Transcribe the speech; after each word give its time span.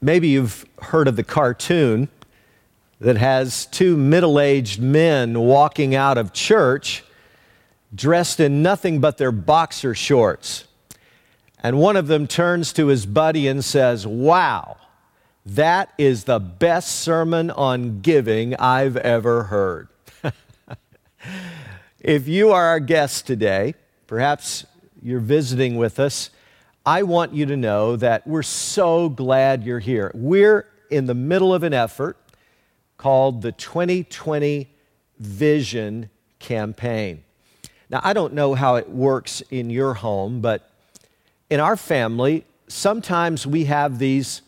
Maybe 0.00 0.28
you've 0.28 0.66
heard 0.80 1.08
of 1.08 1.16
the 1.16 1.24
cartoon 1.24 2.08
that 3.00 3.16
has 3.16 3.66
two 3.66 3.96
middle 3.96 4.38
aged 4.40 4.80
men 4.80 5.38
walking 5.38 5.94
out 5.94 6.18
of 6.18 6.32
church 6.32 7.04
dressed 7.94 8.40
in 8.40 8.62
nothing 8.62 9.00
but 9.00 9.18
their 9.18 9.32
boxer 9.32 9.94
shorts. 9.94 10.64
And 11.62 11.78
one 11.78 11.96
of 11.96 12.06
them 12.06 12.26
turns 12.26 12.72
to 12.74 12.88
his 12.88 13.06
buddy 13.06 13.48
and 13.48 13.64
says, 13.64 14.06
Wow, 14.06 14.76
that 15.44 15.92
is 15.96 16.24
the 16.24 16.38
best 16.38 16.96
sermon 16.96 17.50
on 17.50 18.00
giving 18.00 18.54
I've 18.56 18.96
ever 18.96 19.44
heard. 19.44 19.88
if 22.00 22.28
you 22.28 22.50
are 22.50 22.66
our 22.66 22.80
guest 22.80 23.26
today, 23.26 23.74
perhaps 24.06 24.66
you're 25.02 25.20
visiting 25.20 25.76
with 25.76 25.98
us, 25.98 26.30
I 26.86 27.02
want 27.02 27.34
you 27.34 27.46
to 27.46 27.56
know 27.56 27.96
that 27.96 28.24
we're 28.28 28.44
so 28.44 29.08
glad 29.08 29.64
you're 29.64 29.80
here. 29.80 30.12
We're 30.14 30.68
in 30.88 31.06
the 31.06 31.14
middle 31.14 31.52
of 31.52 31.64
an 31.64 31.74
effort 31.74 32.16
called 32.96 33.42
the 33.42 33.50
2020 33.50 34.72
Vision 35.18 36.08
Campaign. 36.38 37.24
Now, 37.90 38.00
I 38.04 38.12
don't 38.12 38.34
know 38.34 38.54
how 38.54 38.76
it 38.76 38.88
works 38.88 39.40
in 39.50 39.68
your 39.68 39.94
home, 39.94 40.40
but 40.40 40.70
in 41.50 41.58
our 41.58 41.76
family, 41.76 42.44
sometimes 42.68 43.48
we 43.48 43.64
have 43.64 43.98
these 43.98 44.42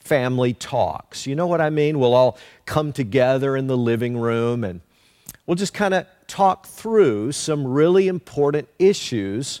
family 0.00 0.54
talks. 0.54 1.26
You 1.26 1.34
know 1.34 1.46
what 1.46 1.60
I 1.60 1.68
mean? 1.68 1.98
We'll 1.98 2.14
all 2.14 2.38
come 2.64 2.94
together 2.94 3.58
in 3.58 3.66
the 3.66 3.76
living 3.76 4.16
room 4.16 4.64
and 4.64 4.80
we'll 5.46 5.56
just 5.56 5.74
kind 5.74 5.92
of 5.92 6.06
talk 6.26 6.66
through 6.66 7.32
some 7.32 7.66
really 7.66 8.08
important 8.08 8.70
issues 8.78 9.60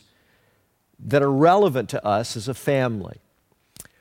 that 1.06 1.22
are 1.22 1.32
relevant 1.32 1.88
to 1.90 2.04
us 2.04 2.36
as 2.36 2.48
a 2.48 2.54
family. 2.54 3.18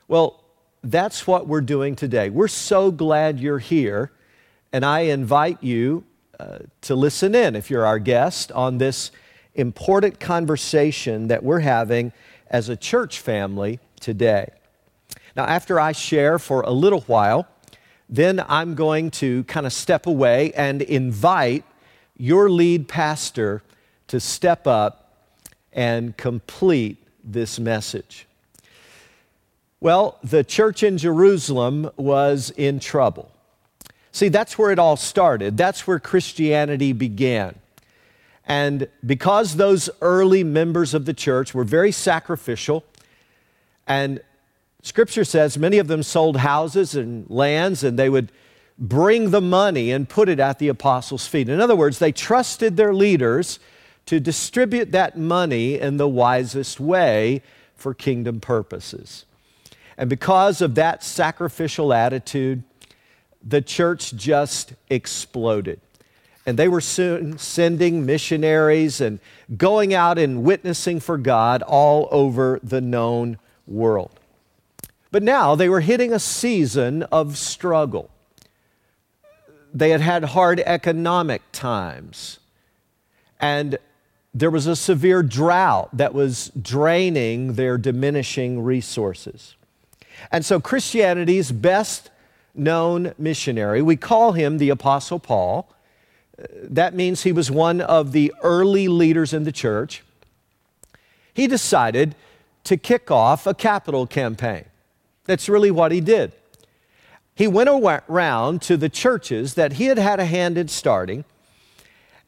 Well, 0.07 0.43
that's 0.83 1.27
what 1.27 1.47
we're 1.47 1.61
doing 1.61 1.95
today. 1.95 2.29
We're 2.29 2.47
so 2.47 2.91
glad 2.91 3.39
you're 3.39 3.59
here, 3.59 4.11
and 4.73 4.85
I 4.85 5.01
invite 5.01 5.63
you 5.63 6.03
uh, 6.39 6.59
to 6.81 6.95
listen 6.95 7.35
in 7.35 7.55
if 7.55 7.69
you're 7.69 7.85
our 7.85 7.99
guest 7.99 8.51
on 8.51 8.77
this 8.77 9.11
important 9.55 10.19
conversation 10.19 11.27
that 11.27 11.43
we're 11.43 11.59
having 11.59 12.11
as 12.47 12.69
a 12.69 12.75
church 12.75 13.19
family 13.19 13.79
today. 13.99 14.49
Now, 15.35 15.45
after 15.45 15.79
I 15.79 15.91
share 15.91 16.39
for 16.39 16.61
a 16.61 16.71
little 16.71 17.01
while, 17.01 17.47
then 18.09 18.43
I'm 18.47 18.75
going 18.75 19.11
to 19.11 19.43
kind 19.45 19.65
of 19.65 19.71
step 19.71 20.05
away 20.05 20.51
and 20.53 20.81
invite 20.81 21.63
your 22.17 22.49
lead 22.49 22.87
pastor 22.87 23.63
to 24.07 24.19
step 24.19 24.67
up 24.67 25.00
and 25.73 26.15
complete 26.17 26.97
this 27.23 27.59
message. 27.59 28.27
Well, 29.79 30.19
the 30.23 30.43
church 30.43 30.83
in 30.83 30.97
Jerusalem 30.97 31.89
was 31.97 32.51
in 32.51 32.79
trouble. 32.79 33.31
See, 34.11 34.29
that's 34.29 34.57
where 34.57 34.71
it 34.71 34.79
all 34.79 34.97
started. 34.97 35.57
That's 35.57 35.87
where 35.87 35.99
Christianity 35.99 36.93
began. 36.93 37.55
And 38.45 38.87
because 39.05 39.55
those 39.55 39.89
early 40.01 40.43
members 40.43 40.93
of 40.93 41.05
the 41.05 41.13
church 41.13 41.53
were 41.53 41.63
very 41.63 41.91
sacrificial, 41.91 42.83
and 43.87 44.21
scripture 44.83 45.23
says 45.23 45.57
many 45.57 45.77
of 45.77 45.87
them 45.87 46.03
sold 46.03 46.37
houses 46.37 46.95
and 46.95 47.29
lands, 47.29 47.83
and 47.83 47.97
they 47.97 48.09
would 48.09 48.31
bring 48.77 49.29
the 49.29 49.41
money 49.41 49.91
and 49.91 50.09
put 50.09 50.27
it 50.27 50.39
at 50.39 50.59
the 50.59 50.67
apostles' 50.67 51.27
feet. 51.27 51.47
In 51.47 51.61
other 51.61 51.75
words, 51.75 51.99
they 51.99 52.11
trusted 52.11 52.77
their 52.77 52.93
leaders 52.93 53.59
to 54.11 54.19
distribute 54.19 54.91
that 54.91 55.17
money 55.17 55.79
in 55.79 55.95
the 55.95 56.05
wisest 56.05 56.81
way 56.81 57.41
for 57.77 57.93
kingdom 57.93 58.41
purposes. 58.41 59.23
And 59.97 60.09
because 60.09 60.59
of 60.59 60.75
that 60.75 61.01
sacrificial 61.01 61.93
attitude, 61.93 62.61
the 63.41 63.61
church 63.61 64.13
just 64.13 64.73
exploded. 64.89 65.79
And 66.45 66.59
they 66.59 66.67
were 66.67 66.81
soon 66.81 67.37
sending 67.37 68.05
missionaries 68.05 68.99
and 68.99 69.21
going 69.55 69.93
out 69.93 70.17
and 70.17 70.43
witnessing 70.43 70.99
for 70.99 71.17
God 71.17 71.61
all 71.61 72.09
over 72.11 72.59
the 72.61 72.81
known 72.81 73.37
world. 73.65 74.19
But 75.09 75.23
now 75.23 75.55
they 75.55 75.69
were 75.69 75.79
hitting 75.79 76.11
a 76.11 76.19
season 76.19 77.03
of 77.03 77.37
struggle. 77.37 78.09
They 79.73 79.91
had 79.91 80.01
had 80.01 80.25
hard 80.25 80.59
economic 80.59 81.43
times. 81.53 82.39
And 83.39 83.79
there 84.33 84.49
was 84.49 84.65
a 84.65 84.75
severe 84.75 85.23
drought 85.23 85.89
that 85.93 86.13
was 86.13 86.51
draining 86.61 87.53
their 87.53 87.77
diminishing 87.77 88.61
resources. 88.63 89.55
And 90.31 90.45
so, 90.45 90.59
Christianity's 90.59 91.51
best 91.51 92.09
known 92.53 93.13
missionary, 93.17 93.81
we 93.81 93.95
call 93.95 94.33
him 94.33 94.57
the 94.57 94.69
Apostle 94.69 95.19
Paul. 95.19 95.73
Uh, 96.37 96.45
that 96.63 96.93
means 96.93 97.23
he 97.23 97.31
was 97.31 97.49
one 97.49 97.81
of 97.81 98.11
the 98.11 98.33
early 98.43 98.87
leaders 98.87 99.33
in 99.33 99.43
the 99.43 99.51
church. 99.51 100.03
He 101.33 101.47
decided 101.47 102.15
to 102.65 102.77
kick 102.77 103.09
off 103.09 103.47
a 103.47 103.53
capital 103.53 104.05
campaign. 104.05 104.65
That's 105.25 105.49
really 105.49 105.71
what 105.71 105.91
he 105.91 106.01
did. 106.01 106.33
He 107.33 107.47
went 107.47 107.69
around 107.69 108.61
to 108.63 108.77
the 108.77 108.89
churches 108.89 109.55
that 109.55 109.73
he 109.73 109.85
had 109.85 109.97
had 109.97 110.19
a 110.19 110.25
hand 110.25 110.57
in 110.57 110.67
starting, 110.67 111.23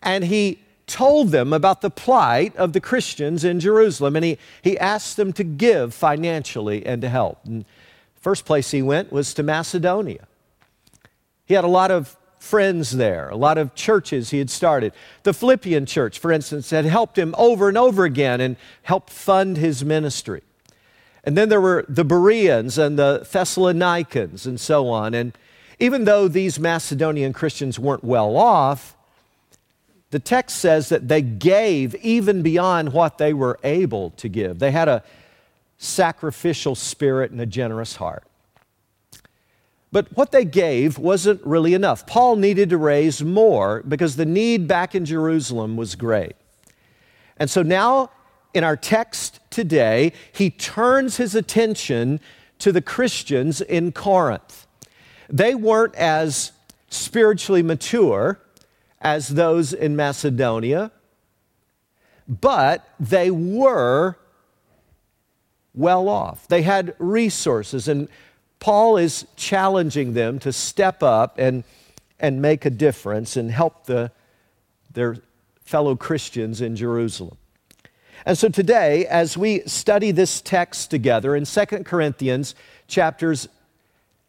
and 0.01 0.23
he 0.23 0.62
told 0.85 1.29
them 1.29 1.53
about 1.53 1.81
the 1.81 1.89
plight 1.89 2.55
of 2.57 2.73
the 2.73 2.81
Christians 2.81 3.44
in 3.44 3.59
Jerusalem, 3.59 4.16
and 4.16 4.25
he, 4.25 4.38
he 4.61 4.77
asked 4.77 5.17
them 5.17 5.33
to 5.33 5.44
give 5.44 5.94
financially 5.94 6.85
and 6.85 7.01
to 7.01 7.09
help. 7.09 7.39
And 7.45 7.66
First 8.23 8.45
place 8.45 8.71
he 8.71 8.81
went 8.81 9.11
was 9.11 9.33
to 9.33 9.44
Macedonia. 9.44 10.25
He 11.45 11.55
had 11.55 11.66
a 11.66 11.67
lot 11.67 11.91
of 11.91 12.16
friends 12.39 12.91
there, 12.91 13.27
a 13.27 13.35
lot 13.35 13.57
of 13.57 13.75
churches 13.75 14.29
he 14.29 14.38
had 14.38 14.49
started. 14.49 14.94
The 15.23 15.33
Philippian 15.33 15.85
church, 15.85 16.19
for 16.19 16.31
instance, 16.31 16.69
had 16.69 16.85
helped 16.85 17.17
him 17.17 17.35
over 17.38 17.67
and 17.67 17.77
over 17.77 18.05
again 18.05 18.39
and 18.39 18.55
helped 18.83 19.09
fund 19.09 19.57
his 19.57 19.83
ministry. 19.83 20.41
And 21.25 21.38
then 21.38 21.50
there 21.50 21.59
were 21.59 21.83
the 21.89 22.05
Bereans 22.05 22.77
and 22.77 22.97
the 22.97 23.27
Thessalonians 23.29 24.45
and 24.45 24.57
so 24.57 24.88
on. 24.88 25.13
And 25.13 25.38
even 25.77 26.05
though 26.05 26.29
these 26.29 26.57
Macedonian 26.57 27.33
Christians 27.33 27.77
weren't 27.77 28.05
well 28.05 28.38
off, 28.38 28.95
the 30.13 30.19
text 30.19 30.59
says 30.59 30.90
that 30.90 31.07
they 31.07 31.24
gave 31.24 31.96
even 31.96 32.44
beyond 32.44 32.94
what 32.94 33.18
they 33.18 33.34
were 33.34 33.59
able 33.63 34.12
to 34.12 34.29
give. 34.29 34.59
They 34.59 34.69
had 34.69 34.88
a 34.88 35.03
sacrificial 35.79 36.75
spirit 36.75 37.31
and 37.31 37.41
a 37.41 37.47
generous 37.47 37.96
heart. 37.96 38.24
But 39.91 40.16
what 40.16 40.31
they 40.31 40.46
gave 40.46 41.00
wasn't 41.00 41.44
really 41.44 41.74
enough. 41.74 42.06
Paul 42.06 42.35
needed 42.35 42.69
to 42.69 42.78
raise 42.78 43.24
more 43.24 43.81
because 43.88 44.16
the 44.16 44.25
need 44.25 44.68
back 44.68 44.94
in 44.94 45.03
Jerusalem 45.03 45.78
was 45.78 45.96
great. 45.96 46.35
And 47.38 47.50
so 47.50 47.63
now, 47.63 48.12
in 48.53 48.63
our 48.63 48.78
text 48.78 49.40
today, 49.50 50.13
he 50.31 50.51
turns 50.51 51.18
his 51.18 51.34
attention 51.34 52.19
to 52.59 52.72
the 52.72 52.81
Christians 52.81 53.62
in 53.62 53.91
Corinth. 53.91 54.68
They 55.28 55.56
weren't 55.56 55.95
as 55.95 56.51
spiritually 56.90 57.63
mature 57.63 58.40
as 59.03 59.27
those 59.27 59.73
in 59.73 59.95
Macedonia, 59.95 60.91
but 62.27 62.87
they 62.99 63.29
were 63.29 64.15
well 65.75 66.07
off. 66.07 66.47
They 66.47 66.61
had 66.61 66.95
resources, 66.97 67.87
and 67.87 68.07
Paul 68.59 68.95
is 68.95 69.27
challenging 69.35 70.13
them 70.13 70.39
to 70.39 70.53
step 70.53 71.03
up 71.03 71.37
and, 71.37 71.65
and 72.19 72.41
make 72.41 72.63
a 72.63 72.69
difference 72.69 73.35
and 73.35 73.51
help 73.51 73.85
the, 73.85 74.11
their 74.93 75.17
fellow 75.65 75.97
Christians 75.97 76.61
in 76.61 76.77
Jerusalem. 76.77 77.37
And 78.25 78.37
so 78.37 78.47
today, 78.47 79.05
as 79.07 79.37
we 79.37 79.61
study 79.61 80.11
this 80.11 80.39
text 80.39 80.89
together 80.89 81.35
in 81.35 81.43
2 81.43 81.65
Corinthians 81.83 82.55
chapters 82.87 83.49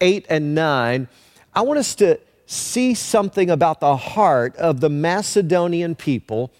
8 0.00 0.26
and 0.28 0.52
9, 0.52 1.06
I 1.54 1.60
want 1.62 1.78
us 1.78 1.94
to 1.96 2.18
see 2.46 2.94
something 2.94 3.50
about 3.50 3.80
the 3.80 3.96
heart 3.96 4.56
of 4.56 4.80
the 4.80 4.90
Macedonian 4.90 5.94
people 5.94 6.52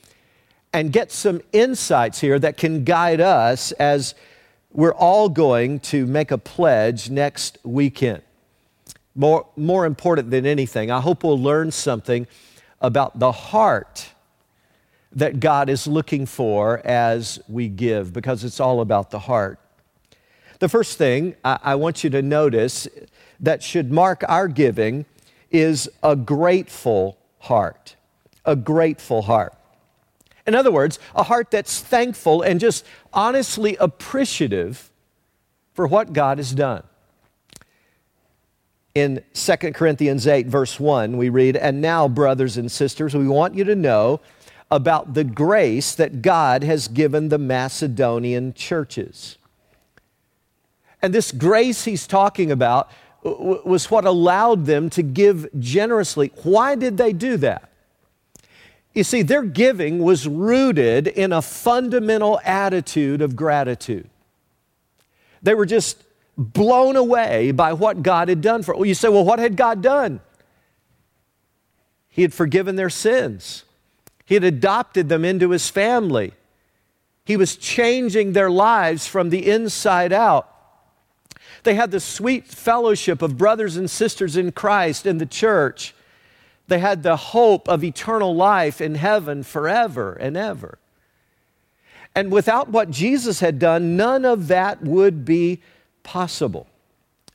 and 0.72 0.92
get 0.92 1.12
some 1.12 1.40
insights 1.52 2.20
here 2.20 2.38
that 2.38 2.56
can 2.56 2.84
guide 2.84 3.20
us 3.20 3.72
as 3.72 4.14
we're 4.72 4.94
all 4.94 5.28
going 5.28 5.78
to 5.78 6.04
make 6.06 6.30
a 6.30 6.38
pledge 6.38 7.10
next 7.10 7.58
weekend. 7.62 8.22
More, 9.14 9.46
more 9.56 9.86
important 9.86 10.30
than 10.30 10.44
anything, 10.44 10.90
I 10.90 11.00
hope 11.00 11.22
we'll 11.22 11.40
learn 11.40 11.70
something 11.70 12.26
about 12.80 13.20
the 13.20 13.30
heart 13.30 14.08
that 15.12 15.38
God 15.38 15.68
is 15.68 15.86
looking 15.86 16.26
for 16.26 16.84
as 16.84 17.38
we 17.48 17.68
give, 17.68 18.12
because 18.12 18.42
it's 18.42 18.58
all 18.58 18.80
about 18.80 19.12
the 19.12 19.20
heart. 19.20 19.60
The 20.58 20.68
first 20.68 20.98
thing 20.98 21.36
I, 21.44 21.58
I 21.62 21.74
want 21.76 22.02
you 22.02 22.10
to 22.10 22.22
notice 22.22 22.88
that 23.38 23.62
should 23.62 23.92
mark 23.92 24.24
our 24.28 24.48
giving 24.48 25.06
is 25.50 25.88
a 26.02 26.16
grateful 26.16 27.18
heart. 27.38 27.96
A 28.44 28.56
grateful 28.56 29.22
heart. 29.22 29.54
In 30.46 30.54
other 30.54 30.70
words, 30.70 30.98
a 31.14 31.22
heart 31.22 31.50
that's 31.50 31.80
thankful 31.80 32.42
and 32.42 32.60
just 32.60 32.84
honestly 33.12 33.76
appreciative 33.76 34.90
for 35.72 35.86
what 35.86 36.12
God 36.12 36.38
has 36.38 36.52
done. 36.52 36.82
In 38.94 39.24
2 39.32 39.56
Corinthians 39.72 40.26
8, 40.26 40.46
verse 40.46 40.78
1, 40.78 41.16
we 41.16 41.28
read, 41.28 41.56
And 41.56 41.80
now, 41.80 42.06
brothers 42.06 42.56
and 42.56 42.70
sisters, 42.70 43.14
we 43.14 43.26
want 43.26 43.54
you 43.54 43.64
to 43.64 43.74
know 43.74 44.20
about 44.70 45.14
the 45.14 45.24
grace 45.24 45.94
that 45.94 46.22
God 46.22 46.62
has 46.62 46.88
given 46.88 47.28
the 47.28 47.38
Macedonian 47.38 48.54
churches. 48.54 49.36
And 51.02 51.12
this 51.12 51.32
grace 51.32 51.84
he's 51.84 52.06
talking 52.06 52.50
about 52.50 52.90
was 53.24 53.90
what 53.90 54.04
allowed 54.04 54.66
them 54.66 54.90
to 54.90 55.02
give 55.02 55.48
generously. 55.58 56.30
Why 56.42 56.74
did 56.74 56.98
they 56.98 57.12
do 57.12 57.36
that? 57.38 57.70
You 58.92 59.02
see, 59.02 59.22
their 59.22 59.42
giving 59.42 59.98
was 59.98 60.28
rooted 60.28 61.08
in 61.08 61.32
a 61.32 61.42
fundamental 61.42 62.40
attitude 62.44 63.22
of 63.22 63.34
gratitude. 63.34 64.08
They 65.42 65.54
were 65.54 65.66
just 65.66 66.02
blown 66.36 66.96
away 66.96 67.50
by 67.50 67.72
what 67.72 68.02
God 68.02 68.28
had 68.28 68.40
done 68.40 68.62
for 68.62 68.72
them. 68.72 68.80
Well, 68.80 68.88
you 68.88 68.94
say, 68.94 69.08
well, 69.08 69.24
what 69.24 69.38
had 69.38 69.56
God 69.56 69.82
done? 69.82 70.20
He 72.08 72.22
had 72.22 72.32
forgiven 72.32 72.76
their 72.76 72.90
sins. 72.90 73.64
He 74.24 74.34
had 74.34 74.44
adopted 74.44 75.08
them 75.08 75.24
into 75.24 75.50
his 75.50 75.68
family. 75.68 76.32
He 77.24 77.36
was 77.36 77.56
changing 77.56 78.32
their 78.32 78.50
lives 78.50 79.06
from 79.06 79.30
the 79.30 79.50
inside 79.50 80.12
out. 80.12 80.53
They 81.64 81.74
had 81.74 81.90
the 81.90 82.00
sweet 82.00 82.46
fellowship 82.46 83.22
of 83.22 83.36
brothers 83.38 83.76
and 83.76 83.90
sisters 83.90 84.36
in 84.36 84.52
Christ 84.52 85.06
in 85.06 85.18
the 85.18 85.26
church. 85.26 85.94
They 86.68 86.78
had 86.78 87.02
the 87.02 87.16
hope 87.16 87.68
of 87.68 87.82
eternal 87.82 88.34
life 88.34 88.80
in 88.80 88.94
heaven 88.94 89.42
forever 89.42 90.12
and 90.14 90.36
ever. 90.36 90.78
And 92.14 92.30
without 92.30 92.68
what 92.68 92.90
Jesus 92.90 93.40
had 93.40 93.58
done, 93.58 93.96
none 93.96 94.24
of 94.24 94.48
that 94.48 94.82
would 94.82 95.24
be 95.24 95.60
possible. 96.02 96.66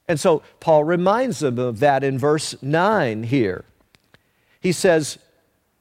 And 0.07 0.19
so 0.19 0.41
Paul 0.59 0.83
reminds 0.83 1.39
them 1.39 1.59
of 1.59 1.79
that 1.79 2.03
in 2.03 2.17
verse 2.17 2.55
9 2.61 3.23
here. 3.23 3.65
He 4.61 4.71
says, 4.71 5.19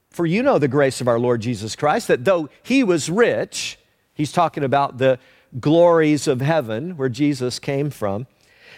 For 0.09 0.25
you 0.25 0.43
know 0.43 0.59
the 0.59 0.67
grace 0.67 1.01
of 1.01 1.07
our 1.07 1.19
Lord 1.19 1.41
Jesus 1.41 1.75
Christ, 1.75 2.07
that 2.09 2.25
though 2.25 2.49
he 2.61 2.83
was 2.83 3.09
rich, 3.09 3.79
he's 4.13 4.31
talking 4.31 4.63
about 4.63 4.97
the 4.97 5.17
glories 5.59 6.27
of 6.27 6.41
heaven 6.41 6.97
where 6.97 7.09
Jesus 7.09 7.57
came 7.57 7.89
from, 7.89 8.27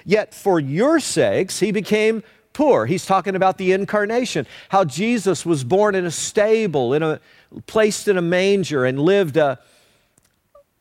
yet 0.06 0.34
for 0.34 0.60
your 0.60 1.00
sakes 1.00 1.60
he 1.60 1.72
became 1.72 2.24
poor. 2.54 2.86
He's 2.86 3.06
talking 3.06 3.36
about 3.36 3.58
the 3.58 3.72
incarnation, 3.72 4.46
how 4.70 4.84
Jesus 4.84 5.46
was 5.46 5.64
born 5.64 5.96
in 5.96 6.06
a 6.06 6.12
stable, 6.12 6.94
in 6.94 7.04
a, 7.04 7.20
placed 7.68 8.08
in 8.08 8.18
a 8.18 8.22
manger, 8.22 8.86
and 8.86 9.00
lived 9.00 9.38
a, 9.38 9.60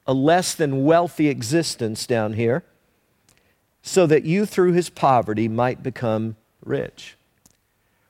a 0.06 0.14
less 0.14 0.54
than 0.54 0.84
wealthy 0.84 1.28
existence 1.28 2.06
down 2.06 2.32
here, 2.32 2.64
so 3.82 4.06
that 4.06 4.24
you 4.24 4.46
through 4.46 4.72
his 4.72 4.90
poverty 4.90 5.48
might 5.48 5.82
become 5.82 6.36
rich. 6.64 7.16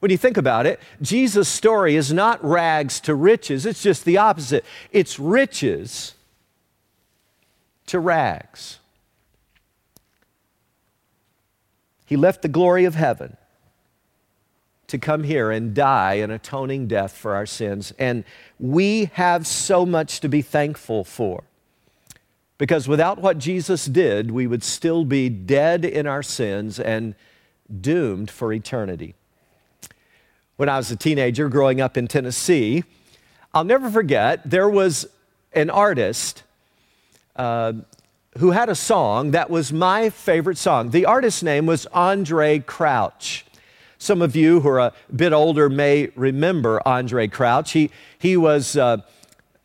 When 0.00 0.10
you 0.10 0.16
think 0.16 0.38
about 0.38 0.66
it, 0.66 0.80
Jesus' 1.02 1.48
story 1.48 1.94
is 1.94 2.12
not 2.12 2.42
rags 2.42 3.00
to 3.00 3.14
riches, 3.14 3.66
it's 3.66 3.82
just 3.82 4.04
the 4.04 4.16
opposite. 4.16 4.64
It's 4.90 5.18
riches 5.18 6.14
to 7.86 7.98
rags. 7.98 8.78
He 12.10 12.16
left 12.16 12.42
the 12.42 12.48
glory 12.48 12.86
of 12.86 12.96
heaven 12.96 13.36
to 14.88 14.98
come 14.98 15.22
here 15.22 15.52
and 15.52 15.72
die 15.72 16.14
an 16.14 16.32
atoning 16.32 16.88
death 16.88 17.12
for 17.12 17.36
our 17.36 17.46
sins. 17.46 17.92
And 18.00 18.24
we 18.58 19.12
have 19.12 19.46
so 19.46 19.86
much 19.86 20.18
to 20.18 20.28
be 20.28 20.42
thankful 20.42 21.04
for. 21.04 21.44
Because 22.58 22.88
without 22.88 23.20
what 23.20 23.38
Jesus 23.38 23.86
did, 23.86 24.32
we 24.32 24.48
would 24.48 24.64
still 24.64 25.04
be 25.04 25.28
dead 25.28 25.84
in 25.84 26.08
our 26.08 26.24
sins 26.24 26.80
and 26.80 27.14
doomed 27.80 28.28
for 28.28 28.52
eternity. 28.52 29.14
When 30.56 30.68
I 30.68 30.78
was 30.78 30.90
a 30.90 30.96
teenager 30.96 31.48
growing 31.48 31.80
up 31.80 31.96
in 31.96 32.08
Tennessee, 32.08 32.82
I'll 33.54 33.62
never 33.62 33.88
forget, 33.88 34.50
there 34.50 34.68
was 34.68 35.06
an 35.52 35.70
artist 35.70 36.42
uh, 37.36 37.74
who 38.38 38.52
had 38.52 38.68
a 38.68 38.74
song 38.74 39.32
that 39.32 39.50
was 39.50 39.72
my 39.72 40.08
favorite 40.08 40.58
song. 40.58 40.90
The 40.90 41.04
artist's 41.04 41.42
name 41.42 41.66
was 41.66 41.86
Andraé 41.92 42.64
Crouch. 42.64 43.44
Some 43.98 44.22
of 44.22 44.36
you 44.36 44.60
who 44.60 44.68
are 44.68 44.78
a 44.78 44.92
bit 45.14 45.32
older 45.32 45.68
may 45.68 46.10
remember 46.14 46.80
Andraé 46.86 47.30
Crouch. 47.30 47.72
He, 47.72 47.90
he 48.18 48.36
was 48.36 48.76
uh, 48.76 48.98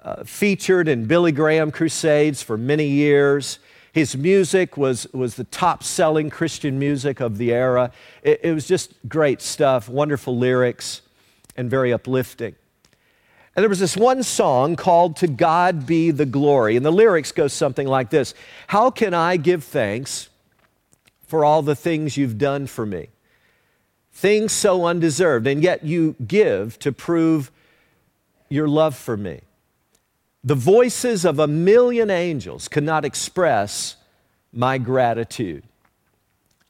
uh, 0.01 0.23
featured 0.23 0.87
in 0.87 1.05
Billy 1.05 1.31
Graham 1.31 1.71
crusades 1.71 2.41
for 2.41 2.57
many 2.57 2.87
years. 2.87 3.59
His 3.93 4.17
music 4.17 4.77
was, 4.77 5.07
was 5.13 5.35
the 5.35 5.45
top 5.45 5.83
selling 5.83 6.29
Christian 6.29 6.77
music 6.79 7.21
of 7.21 7.37
the 7.37 7.53
era. 7.53 7.91
It, 8.23 8.41
it 8.43 8.53
was 8.53 8.67
just 8.67 8.93
great 9.07 9.41
stuff, 9.41 9.87
wonderful 9.87 10.37
lyrics, 10.37 11.01
and 11.55 11.69
very 11.69 11.93
uplifting. 11.93 12.55
And 13.55 13.63
there 13.63 13.69
was 13.69 13.79
this 13.79 13.95
one 13.95 14.23
song 14.23 14.75
called 14.75 15.15
To 15.17 15.27
God 15.27 15.85
Be 15.85 16.11
the 16.11 16.25
Glory. 16.25 16.75
And 16.75 16.85
the 16.85 16.91
lyrics 16.91 17.31
go 17.31 17.47
something 17.47 17.87
like 17.87 18.09
this 18.09 18.33
How 18.67 18.89
can 18.89 19.13
I 19.13 19.37
give 19.37 19.63
thanks 19.63 20.29
for 21.27 21.45
all 21.45 21.61
the 21.61 21.75
things 21.75 22.17
you've 22.17 22.37
done 22.37 22.67
for 22.67 22.85
me? 22.85 23.07
things 24.15 24.53
so 24.53 24.85
undeserved, 24.85 25.45
and 25.45 25.61
yet 25.61 25.83
you 25.83 26.15
give 26.25 26.79
to 26.79 26.91
prove 26.91 27.51
your 28.47 28.67
love 28.67 28.95
for 28.95 29.17
me. 29.17 29.41
The 30.43 30.55
voices 30.55 31.25
of 31.25 31.37
a 31.37 31.47
million 31.47 32.09
angels 32.09 32.69
cannot 32.69 33.03
express 33.03 33.97
my 34.53 34.77
gratitude. 34.77 35.63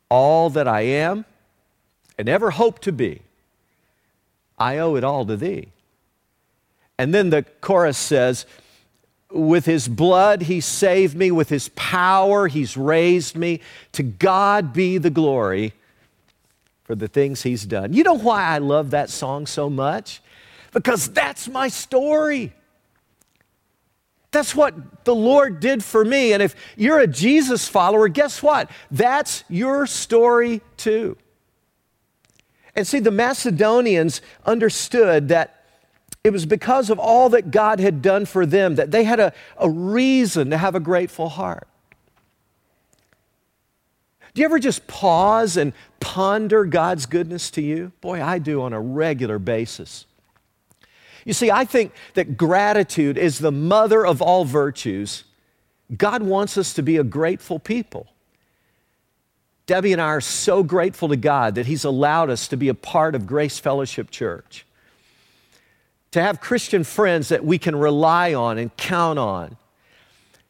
All 0.09 0.49
that 0.49 0.67
I 0.67 0.81
am 0.81 1.25
and 2.17 2.27
ever 2.27 2.49
hope 2.49 2.79
to 2.79 2.91
be, 2.91 3.21
I 4.57 4.79
owe 4.79 4.95
it 4.95 5.03
all 5.03 5.25
to 5.25 5.37
thee. 5.37 5.67
And 6.97 7.13
then 7.13 7.29
the 7.29 7.43
chorus 7.61 7.97
says, 7.97 8.45
with 9.29 9.65
his 9.65 9.87
blood, 9.87 10.43
he 10.43 10.61
saved 10.61 11.15
me. 11.15 11.29
With 11.31 11.49
his 11.49 11.69
power, 11.69 12.47
he's 12.47 12.77
raised 12.77 13.35
me. 13.35 13.59
To 13.93 14.03
God 14.03 14.71
be 14.71 14.97
the 14.97 15.09
glory 15.09 15.73
for 16.83 16.95
the 16.95 17.07
things 17.07 17.41
he's 17.41 17.65
done. 17.65 17.93
You 17.93 18.03
know 18.03 18.17
why 18.17 18.43
I 18.43 18.59
love 18.59 18.91
that 18.91 19.09
song 19.09 19.45
so 19.45 19.69
much? 19.69 20.21
Because 20.71 21.09
that's 21.09 21.47
my 21.47 21.67
story. 21.67 22.53
That's 24.31 24.53
what 24.53 25.05
the 25.05 25.15
Lord 25.15 25.59
did 25.59 25.83
for 25.83 26.05
me. 26.05 26.33
And 26.33 26.43
if 26.43 26.55
you're 26.75 26.99
a 26.99 27.07
Jesus 27.07 27.67
follower, 27.67 28.07
guess 28.07 28.43
what? 28.43 28.69
That's 28.91 29.43
your 29.49 29.87
story 29.87 30.61
too. 30.77 31.17
And 32.75 32.85
see, 32.85 32.99
the 32.99 33.11
Macedonians 33.11 34.21
understood 34.45 35.29
that 35.29 35.54
it 36.25 36.33
was 36.33 36.47
because 36.47 36.89
of 36.89 36.97
all 36.97 37.29
that 37.29 37.51
God 37.51 37.79
had 37.79 38.01
done 38.01 38.25
for 38.25 38.47
them 38.47 38.75
that 38.75 38.89
they 38.89 39.03
had 39.03 39.19
a, 39.19 39.31
a 39.57 39.69
reason 39.69 40.49
to 40.49 40.57
have 40.57 40.73
a 40.73 40.79
grateful 40.79 41.29
heart. 41.29 41.67
Do 44.33 44.41
you 44.41 44.45
ever 44.45 44.57
just 44.57 44.87
pause 44.87 45.55
and 45.55 45.71
ponder 45.99 46.65
God's 46.65 47.05
goodness 47.05 47.51
to 47.51 47.61
you? 47.61 47.91
Boy, 48.01 48.23
I 48.23 48.39
do 48.39 48.63
on 48.63 48.73
a 48.73 48.81
regular 48.81 49.37
basis. 49.37 50.07
You 51.25 51.33
see, 51.33 51.51
I 51.51 51.63
think 51.63 51.93
that 52.15 52.37
gratitude 52.37 53.19
is 53.19 53.37
the 53.37 53.51
mother 53.51 54.03
of 54.03 54.19
all 54.19 54.45
virtues. 54.45 55.25
God 55.95 56.23
wants 56.23 56.57
us 56.57 56.73
to 56.73 56.81
be 56.81 56.97
a 56.97 57.03
grateful 57.03 57.59
people. 57.59 58.07
Debbie 59.67 59.93
and 59.93 60.01
I 60.01 60.07
are 60.07 60.21
so 60.21 60.63
grateful 60.63 61.07
to 61.09 61.17
God 61.17 61.53
that 61.53 61.67
He's 61.67 61.85
allowed 61.85 62.31
us 62.31 62.47
to 62.47 62.57
be 62.57 62.69
a 62.69 62.73
part 62.73 63.13
of 63.13 63.27
Grace 63.27 63.59
Fellowship 63.59 64.09
Church, 64.09 64.65
to 66.15 66.21
have 66.21 66.39
Christian 66.39 66.85
friends 66.85 67.27
that 67.27 67.43
we 67.43 67.57
can 67.57 67.75
rely 67.75 68.33
on 68.33 68.57
and 68.57 68.73
count 68.77 69.19
on 69.19 69.57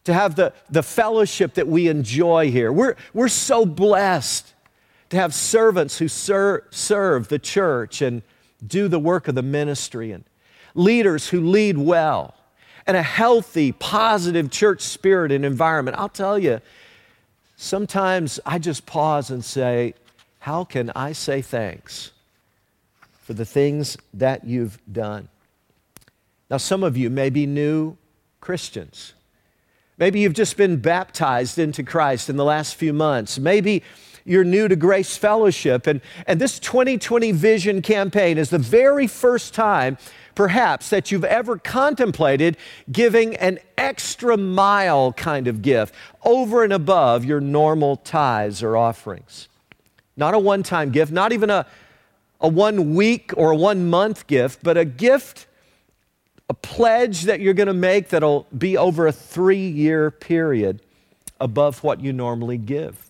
to 0.03 0.13
have 0.13 0.35
the, 0.35 0.53
the 0.69 0.83
fellowship 0.83 1.55
that 1.55 1.67
we 1.67 1.87
enjoy 1.87 2.51
here. 2.51 2.71
We're, 2.71 2.95
we're 3.15 3.29
so 3.29 3.65
blessed 3.65 4.53
to 5.09 5.17
have 5.17 5.33
servants 5.33 5.97
who 5.97 6.07
ser- 6.07 6.67
serve 6.69 7.29
the 7.29 7.39
church 7.39 8.03
and 8.03 8.21
do 8.67 8.87
the 8.87 8.99
work 8.99 9.27
of 9.27 9.33
the 9.33 9.41
ministry, 9.41 10.11
and 10.11 10.23
leaders 10.75 11.29
who 11.29 11.41
lead 11.41 11.79
well, 11.79 12.35
and 12.85 12.95
a 12.95 13.01
healthy, 13.01 13.71
positive 13.71 14.51
church 14.51 14.81
spirit 14.81 15.31
and 15.31 15.43
environment. 15.43 15.97
I'll 15.97 16.09
tell 16.09 16.37
you, 16.37 16.61
sometimes 17.55 18.39
I 18.45 18.59
just 18.59 18.85
pause 18.85 19.31
and 19.31 19.43
say, 19.43 19.95
How 20.37 20.63
can 20.63 20.91
I 20.95 21.13
say 21.13 21.41
thanks 21.41 22.11
for 23.23 23.33
the 23.33 23.45
things 23.45 23.97
that 24.13 24.45
you've 24.45 24.77
done? 24.93 25.27
Now, 26.49 26.57
some 26.57 26.83
of 26.83 26.95
you 26.95 27.09
may 27.09 27.29
be 27.29 27.45
new 27.45 27.97
Christians. 28.39 29.13
Maybe 29.97 30.19
you've 30.19 30.33
just 30.33 30.57
been 30.57 30.77
baptized 30.77 31.57
into 31.57 31.81
Christ 31.81 32.29
in 32.29 32.37
the 32.37 32.45
last 32.45 32.75
few 32.75 32.93
months. 32.93 33.39
Maybe 33.39 33.81
you're 34.25 34.43
new 34.43 34.67
to 34.67 34.75
Grace 34.75 35.15
Fellowship. 35.15 35.87
And, 35.87 36.01
and 36.27 36.41
this 36.41 36.59
2020 36.59 37.31
Vision 37.31 37.81
campaign 37.81 38.37
is 38.37 38.49
the 38.49 38.59
very 38.59 39.07
first 39.07 39.53
time, 39.53 39.97
perhaps, 40.33 40.89
that 40.89 41.11
you've 41.11 41.23
ever 41.23 41.57
contemplated 41.57 42.57
giving 42.91 43.35
an 43.37 43.59
extra 43.77 44.35
mile 44.35 45.13
kind 45.13 45.47
of 45.47 45.61
gift 45.61 45.93
over 46.23 46.63
and 46.63 46.73
above 46.73 47.23
your 47.23 47.39
normal 47.39 47.95
tithes 47.97 48.61
or 48.61 48.75
offerings. 48.75 49.47
Not 50.17 50.33
a 50.33 50.39
one 50.39 50.63
time 50.63 50.91
gift, 50.91 51.11
not 51.11 51.31
even 51.31 51.49
a, 51.49 51.65
a 52.41 52.47
one 52.47 52.95
week 52.95 53.31
or 53.37 53.51
a 53.51 53.55
one 53.55 53.89
month 53.89 54.27
gift, 54.27 54.59
but 54.63 54.77
a 54.77 54.85
gift, 54.85 55.45
a 56.49 56.53
pledge 56.53 57.23
that 57.23 57.39
you're 57.39 57.53
going 57.53 57.67
to 57.67 57.73
make 57.73 58.09
that'll 58.09 58.47
be 58.55 58.77
over 58.77 59.07
a 59.07 59.11
three 59.11 59.67
year 59.67 60.11
period 60.11 60.81
above 61.39 61.83
what 61.83 61.99
you 62.01 62.13
normally 62.13 62.57
give. 62.57 63.09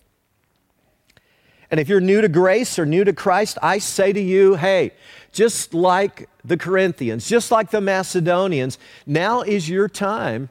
And 1.70 1.80
if 1.80 1.88
you're 1.88 2.00
new 2.00 2.20
to 2.20 2.28
grace 2.28 2.78
or 2.78 2.86
new 2.86 3.04
to 3.04 3.12
Christ, 3.12 3.58
I 3.60 3.78
say 3.78 4.12
to 4.12 4.20
you, 4.20 4.54
hey, 4.54 4.92
just 5.32 5.74
like 5.74 6.28
the 6.44 6.56
Corinthians, 6.56 7.28
just 7.28 7.50
like 7.50 7.70
the 7.70 7.80
Macedonians, 7.80 8.78
now 9.04 9.42
is 9.42 9.68
your 9.68 9.88
time 9.88 10.48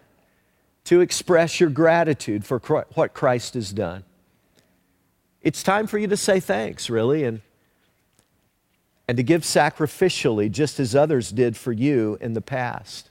to 0.84 1.01
express 1.01 1.60
your 1.60 1.70
gratitude 1.70 2.46
for 2.46 2.60
what 2.60 3.13
Christ 3.13 3.56
has 3.56 3.72
done. 3.72 4.04
It's 5.42 5.63
time 5.63 5.88
for 5.88 5.98
you 5.98 6.08
to 6.08 6.18
say 6.18 6.39
thanks, 6.39 6.89
really, 6.89 7.24
and, 7.24 7.42
and 9.07 9.17
to 9.17 9.24
give 9.24 9.41
sacrificially, 9.41 10.51
just 10.51 10.79
as 10.79 10.95
others 10.95 11.31
did 11.31 11.55
for 11.55 11.71
you 11.71 12.17
in 12.21 12.33
the 12.33 12.41
past. 12.41 13.09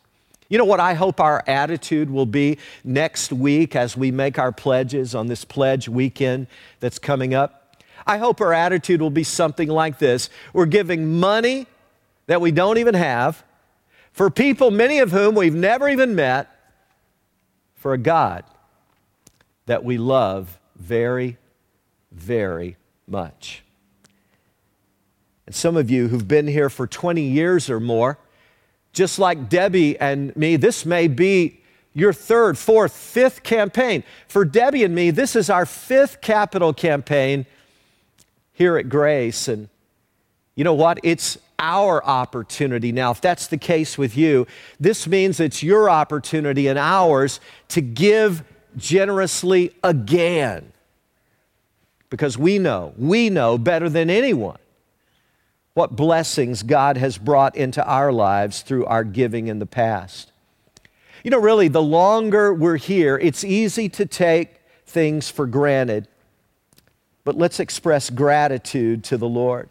You 0.49 0.59
know 0.59 0.65
what 0.65 0.81
I 0.81 0.95
hope 0.95 1.21
our 1.21 1.43
attitude 1.47 2.11
will 2.11 2.27
be 2.27 2.59
next 2.85 3.33
week 3.33 3.75
as 3.75 3.97
we 3.97 4.11
make 4.11 4.39
our 4.39 4.53
pledges 4.53 5.15
on 5.15 5.27
this 5.27 5.45
pledge 5.45 5.89
weekend 5.89 6.47
that's 6.81 6.99
coming 6.99 7.35
up? 7.35 7.77
I 8.07 8.19
hope 8.19 8.41
our 8.41 8.53
attitude 8.53 9.01
will 9.01 9.11
be 9.11 9.25
something 9.25 9.69
like 9.69 9.99
this 9.99 10.29
We're 10.53 10.67
giving 10.67 11.19
money 11.19 11.67
that 12.27 12.41
we 12.41 12.53
don't 12.53 12.79
even 12.79 12.95
have 12.95 13.43
for 14.13 14.31
people, 14.31 14.71
many 14.71 15.01
of 15.01 15.11
whom 15.11 15.35
we've 15.35 15.55
never 15.55 15.89
even 15.89 16.15
met, 16.15 16.49
for 17.75 17.93
a 17.93 17.99
God 17.99 18.45
that 19.67 19.83
we 19.83 19.99
love 19.99 20.59
very, 20.77 21.37
very 22.13 22.77
much. 23.09 23.64
And 25.47 25.55
some 25.55 25.77
of 25.77 25.91
you 25.91 26.09
who've 26.09 26.27
been 26.27 26.47
here 26.47 26.71
for 26.71 26.87
20 26.87 27.23
years 27.23 27.69
or 27.69 27.81
more, 27.81 28.19
just 28.93 29.19
like 29.19 29.49
Debbie 29.49 29.99
and 29.99 30.35
me, 30.37 30.57
this 30.57 30.87
may 30.87 31.09
be 31.09 31.61
your 31.93 32.13
third, 32.13 32.57
fourth, 32.57 32.93
fifth 32.93 33.43
campaign. 33.43 34.03
For 34.27 34.45
Debbie 34.45 34.85
and 34.85 34.95
me, 34.95 35.11
this 35.11 35.37
is 35.37 35.51
our 35.51 35.67
fifth 35.67 36.21
capital 36.21 36.73
campaign 36.73 37.47
here 38.53 38.77
at 38.77 38.89
Grace. 38.89 39.49
And 39.49 39.69
you 40.55 40.65
know 40.65 40.75
what? 40.75 40.99
It's 41.03 41.39
our 41.59 42.05
opportunity. 42.05 42.91
Now, 42.91 43.11
if 43.11 43.21
that's 43.21 43.47
the 43.47 43.59
case 43.59 43.97
with 43.99 44.17
you, 44.17 44.47
this 44.81 45.07
means 45.07 45.41
it's 45.41 45.63
your 45.63 45.91
opportunity 45.91 46.67
and 46.67 46.79
ours 46.79 47.39
to 47.69 47.81
give 47.81 48.43
generously 48.77 49.73
again. 49.83 50.73
Because 52.11 52.39
we 52.39 52.59
know, 52.59 52.93
we 52.97 53.31
know 53.31 53.59
better 53.59 53.89
than 53.89 54.09
anyone 54.09 54.59
what 55.75 55.97
blessings 55.97 56.63
God 56.63 56.97
has 56.97 57.19
brought 57.19 57.57
into 57.57 57.85
our 57.85 58.13
lives 58.13 58.63
through 58.63 58.87
our 58.87 59.05
giving 59.05 59.49
in 59.49 59.59
the 59.59 59.67
past. 59.67 60.33
You 61.23 61.31
know, 61.31 61.41
really, 61.41 61.69
the 61.69 61.83
longer 61.83 62.53
we're 62.55 62.77
here, 62.77 63.19
it's 63.19 63.45
easy 63.45 63.89
to 63.91 64.07
take 64.07 64.61
things 64.87 65.31
for 65.31 65.47
granted 65.47 66.09
but 67.25 67.37
let's 67.37 67.59
express 67.59 68.11
gratitude 68.11 69.03
to 69.05 69.17
the 69.17 69.29
Lord. 69.29 69.71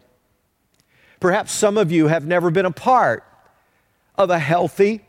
Perhaps 1.20 1.52
some 1.52 1.78
of 1.78 1.90
you 1.90 2.08
have 2.08 2.26
never 2.26 2.50
been 2.50 2.66
a 2.66 2.70
part 2.70 3.24
of 4.16 4.28
a 4.28 4.38
healthy, 4.38 5.02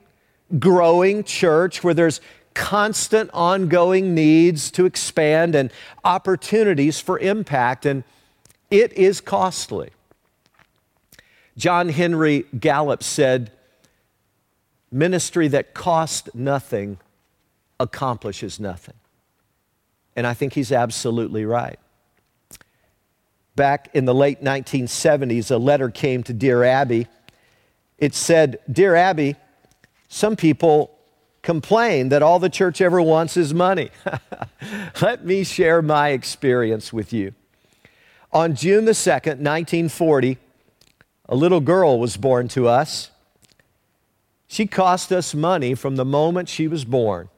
growing 0.60 1.24
church 1.24 1.84
where 1.84 1.94
there's 1.94 2.22
constant, 2.54 3.30
ongoing 3.34 4.14
needs 4.14 4.72
to 4.72 4.86
expand 4.86 5.56
and 5.56 5.72
opportunities 6.04 7.02
for 7.02 7.20
impact, 7.20 7.86
and 7.86 8.04
it 8.72 8.94
is 8.94 9.20
costly. 9.20 9.90
John 11.58 11.90
Henry 11.90 12.46
Gallup 12.60 13.04
said, 13.04 13.52
Ministry 14.92 15.48
that 15.50 15.74
costs 15.74 16.30
nothing 16.34 17.00
accomplishes 17.80 18.60
nothing. 18.60 18.96
And 20.16 20.26
I 20.26 20.34
think 20.34 20.54
he's 20.54 20.72
absolutely 20.72 21.46
right 21.46 21.78
back 23.56 23.90
in 23.94 24.06
the 24.06 24.14
late 24.14 24.44
1970s, 24.44 25.50
a 25.50 25.58
letter 25.58 25.90
came 25.90 26.24
to 26.24 26.34
Dear 26.34 26.64
Abby. 26.64 27.08
It 27.98 28.14
said, 28.14 28.60
Dear 28.70 28.96
Abby, 28.96 29.36
some 30.08 30.36
people 30.36 30.92
complain 31.42 32.10
that 32.10 32.22
all 32.22 32.40
the 32.40 32.50
church 32.50 32.82
ever 32.82 33.02
wants 33.02 33.38
is 33.38 33.54
money. 33.54 33.92
Let 35.02 35.26
me 35.26 35.44
share 35.44 35.82
my 35.82 36.10
experience 36.10 36.92
with 36.92 37.14
you. 37.14 37.34
On 38.32 38.56
June 38.56 38.86
the 38.86 38.92
2nd, 38.92 39.40
1940, 39.40 40.38
a 41.28 41.36
little 41.36 41.60
girl 41.60 42.00
was 42.00 42.18
born 42.18 42.48
to 42.50 42.68
us. 42.68 43.10
She 44.48 44.68
cost 44.68 45.12
us 45.12 45.34
money 45.34 45.74
from 45.74 45.96
the 45.96 46.06
moment 46.06 46.50
she 46.50 46.68
was 46.68 46.86
born. 46.86 47.30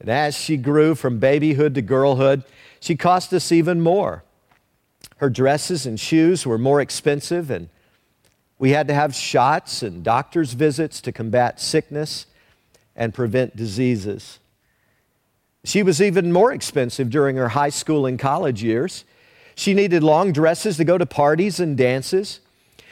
And 0.00 0.08
as 0.08 0.36
she 0.36 0.56
grew 0.56 0.94
from 0.94 1.18
babyhood 1.18 1.74
to 1.74 1.82
girlhood, 1.82 2.44
she 2.80 2.96
cost 2.96 3.32
us 3.32 3.50
even 3.50 3.80
more. 3.80 4.22
Her 5.16 5.30
dresses 5.30 5.86
and 5.86 5.98
shoes 5.98 6.46
were 6.46 6.58
more 6.58 6.80
expensive, 6.80 7.50
and 7.50 7.68
we 8.58 8.70
had 8.70 8.88
to 8.88 8.94
have 8.94 9.14
shots 9.14 9.82
and 9.82 10.04
doctor's 10.04 10.52
visits 10.52 11.00
to 11.02 11.12
combat 11.12 11.60
sickness 11.60 12.26
and 12.94 13.12
prevent 13.12 13.56
diseases. 13.56 14.38
She 15.64 15.82
was 15.82 16.00
even 16.00 16.32
more 16.32 16.52
expensive 16.52 17.10
during 17.10 17.36
her 17.36 17.48
high 17.48 17.70
school 17.70 18.06
and 18.06 18.18
college 18.18 18.62
years. 18.62 19.04
She 19.54 19.74
needed 19.74 20.02
long 20.02 20.32
dresses 20.32 20.76
to 20.76 20.84
go 20.84 20.96
to 20.96 21.06
parties 21.06 21.58
and 21.58 21.76
dances. 21.76 22.40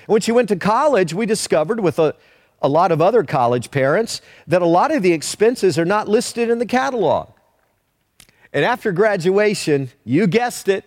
When 0.07 0.21
she 0.21 0.33
went 0.33 0.49
to 0.51 0.57
college, 0.57 1.15
we 1.15 1.27
discovered 1.27 1.81
with 1.81 1.99
a, 1.99 2.15
a 2.61 2.69
lot 2.69 2.93
of 2.93 3.01
other 3.01 3.23
college 3.25 3.71
parents 3.71 4.21
that 4.47 4.63
a 4.63 4.67
lot 4.67 4.95
of 4.95 5.03
the 5.03 5.13
expenses 5.13 5.79
are 5.79 5.85
not 5.85 6.09
listed 6.09 6.51
in 6.51 6.59
the 6.59 6.67
catalog. 6.67 7.31
And 8.53 8.65
after 8.65 8.93
graduation, 8.93 9.91
you 10.05 10.27
guessed 10.27 10.69
it, 10.69 10.85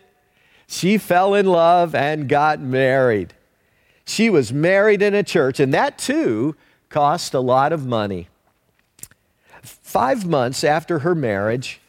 she 0.68 0.98
fell 0.98 1.34
in 1.34 1.46
love 1.46 1.96
and 1.96 2.30
got 2.30 2.60
married. 2.60 3.34
She 4.06 4.30
was 4.30 4.54
married 4.54 5.02
in 5.02 5.14
a 5.14 5.24
church, 5.24 5.60
and 5.60 5.74
that 5.74 5.98
too 5.98 6.56
cost 6.90 7.34
a 7.34 7.40
lot 7.40 7.74
of 7.74 7.86
money. 7.86 8.30
Five 9.62 10.26
months 10.26 10.64
after 10.64 11.00
her 11.00 11.14
marriage, 11.14 11.82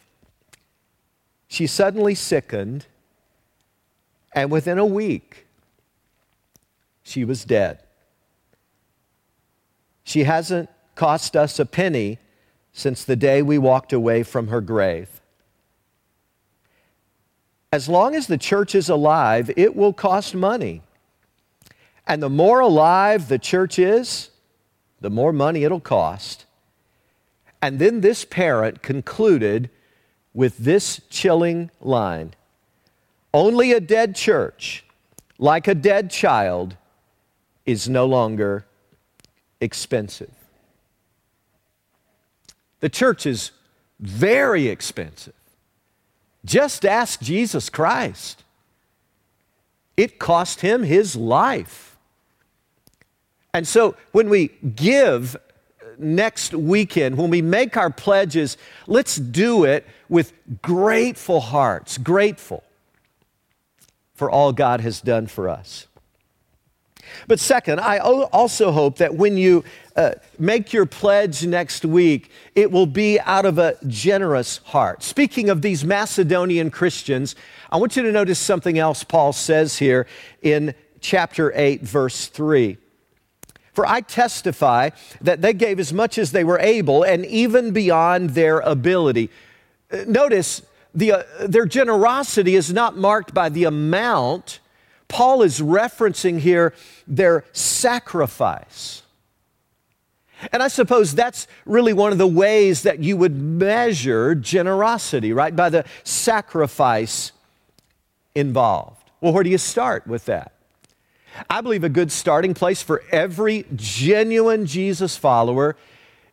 she 1.47 1.65
suddenly 1.65 2.13
sickened, 2.13 2.85
and 4.33 4.51
within 4.51 4.77
a 4.77 4.85
week, 4.85 5.47
she 7.09 7.25
was 7.25 7.43
dead. 7.45 7.83
She 10.03 10.23
hasn't 10.23 10.69
cost 10.95 11.35
us 11.35 11.59
a 11.59 11.65
penny 11.65 12.19
since 12.71 13.03
the 13.03 13.15
day 13.15 13.41
we 13.41 13.57
walked 13.57 13.93
away 13.93 14.23
from 14.23 14.47
her 14.47 14.61
grave 14.61 15.19
as 17.71 17.87
long 17.87 18.15
as 18.15 18.27
the 18.27 18.37
church 18.37 18.73
is 18.73 18.89
alive, 18.89 19.51
it 19.55 19.75
will 19.75 19.93
cost 19.93 20.33
money. 20.33 20.81
And 22.07 22.23
the 22.23 22.29
more 22.29 22.59
alive 22.59 23.27
the 23.27 23.37
church 23.37 23.77
is, 23.77 24.31
the 24.99 25.11
more 25.11 25.31
money 25.31 25.63
it'll 25.63 25.79
cost. 25.79 26.45
And 27.61 27.77
then 27.77 28.01
this 28.01 28.25
parent 28.25 28.81
concluded 28.81 29.69
with 30.33 30.57
this 30.57 31.01
chilling 31.09 31.69
line 31.79 32.33
Only 33.33 33.73
a 33.73 33.79
dead 33.79 34.15
church, 34.15 34.83
like 35.37 35.67
a 35.67 35.75
dead 35.75 36.09
child, 36.09 36.75
is 37.71 37.87
no 37.87 38.05
longer 38.05 38.65
expensive. 39.61 40.31
The 42.79 42.89
church 42.89 43.25
is 43.25 43.51
very 43.99 44.67
expensive. 44.67 45.33
Just 46.45 46.85
ask 46.85 47.19
Jesus 47.19 47.69
Christ. 47.69 48.43
It 49.97 50.17
cost 50.17 50.61
him 50.61 50.83
his 50.83 51.15
life. 51.15 51.97
And 53.53 53.67
so 53.67 53.95
when 54.11 54.29
we 54.29 54.47
give 54.75 55.35
next 55.97 56.53
weekend, 56.53 57.17
when 57.17 57.29
we 57.29 57.41
make 57.41 57.75
our 57.75 57.89
pledges, 57.89 58.57
let's 58.87 59.17
do 59.17 59.65
it 59.65 59.85
with 60.07 60.31
grateful 60.61 61.41
hearts, 61.41 61.97
grateful 61.97 62.63
for 64.15 64.31
all 64.31 64.53
God 64.53 64.81
has 64.81 65.01
done 65.01 65.27
for 65.27 65.49
us. 65.49 65.87
But 67.27 67.39
second, 67.39 67.79
I 67.79 67.97
also 67.99 68.71
hope 68.71 68.97
that 68.97 69.15
when 69.15 69.37
you 69.37 69.63
uh, 69.95 70.11
make 70.37 70.73
your 70.73 70.85
pledge 70.85 71.45
next 71.45 71.85
week, 71.85 72.31
it 72.55 72.71
will 72.71 72.85
be 72.85 73.19
out 73.19 73.45
of 73.45 73.57
a 73.57 73.77
generous 73.87 74.57
heart. 74.65 75.03
Speaking 75.03 75.49
of 75.49 75.61
these 75.61 75.83
Macedonian 75.83 76.71
Christians, 76.71 77.35
I 77.71 77.77
want 77.77 77.95
you 77.95 78.03
to 78.03 78.11
notice 78.11 78.39
something 78.39 78.79
else 78.79 79.03
Paul 79.03 79.33
says 79.33 79.77
here 79.77 80.07
in 80.41 80.73
chapter 81.01 81.51
8, 81.55 81.81
verse 81.81 82.27
3. 82.27 82.77
For 83.73 83.85
I 83.85 84.01
testify 84.01 84.89
that 85.21 85.41
they 85.41 85.53
gave 85.53 85.79
as 85.79 85.93
much 85.93 86.17
as 86.17 86.31
they 86.31 86.43
were 86.43 86.59
able 86.59 87.03
and 87.03 87.25
even 87.25 87.71
beyond 87.71 88.31
their 88.31 88.59
ability. 88.59 89.29
Uh, 89.91 90.03
notice 90.07 90.63
the, 90.93 91.11
uh, 91.13 91.23
their 91.47 91.65
generosity 91.65 92.55
is 92.55 92.73
not 92.73 92.97
marked 92.97 93.33
by 93.33 93.49
the 93.49 93.63
amount. 93.63 94.59
Paul 95.09 95.41
is 95.41 95.59
referencing 95.59 96.39
here 96.39 96.73
their 97.05 97.43
sacrifice. 97.51 99.01
And 100.53 100.63
I 100.63 100.69
suppose 100.69 101.13
that's 101.13 101.47
really 101.65 101.91
one 101.91 102.13
of 102.13 102.17
the 102.17 102.27
ways 102.27 102.83
that 102.83 102.99
you 102.99 103.17
would 103.17 103.35
measure 103.35 104.35
generosity, 104.35 105.33
right? 105.33 105.53
By 105.53 105.69
the 105.69 105.83
sacrifice 106.05 107.33
involved. 108.33 109.11
Well, 109.19 109.33
where 109.33 109.43
do 109.43 109.49
you 109.49 109.57
start 109.57 110.07
with 110.07 110.25
that? 110.25 110.53
I 111.49 111.61
believe 111.61 111.83
a 111.83 111.89
good 111.89 112.11
starting 112.11 112.53
place 112.53 112.81
for 112.81 113.03
every 113.11 113.65
genuine 113.75 114.65
Jesus 114.65 115.17
follower 115.17 115.75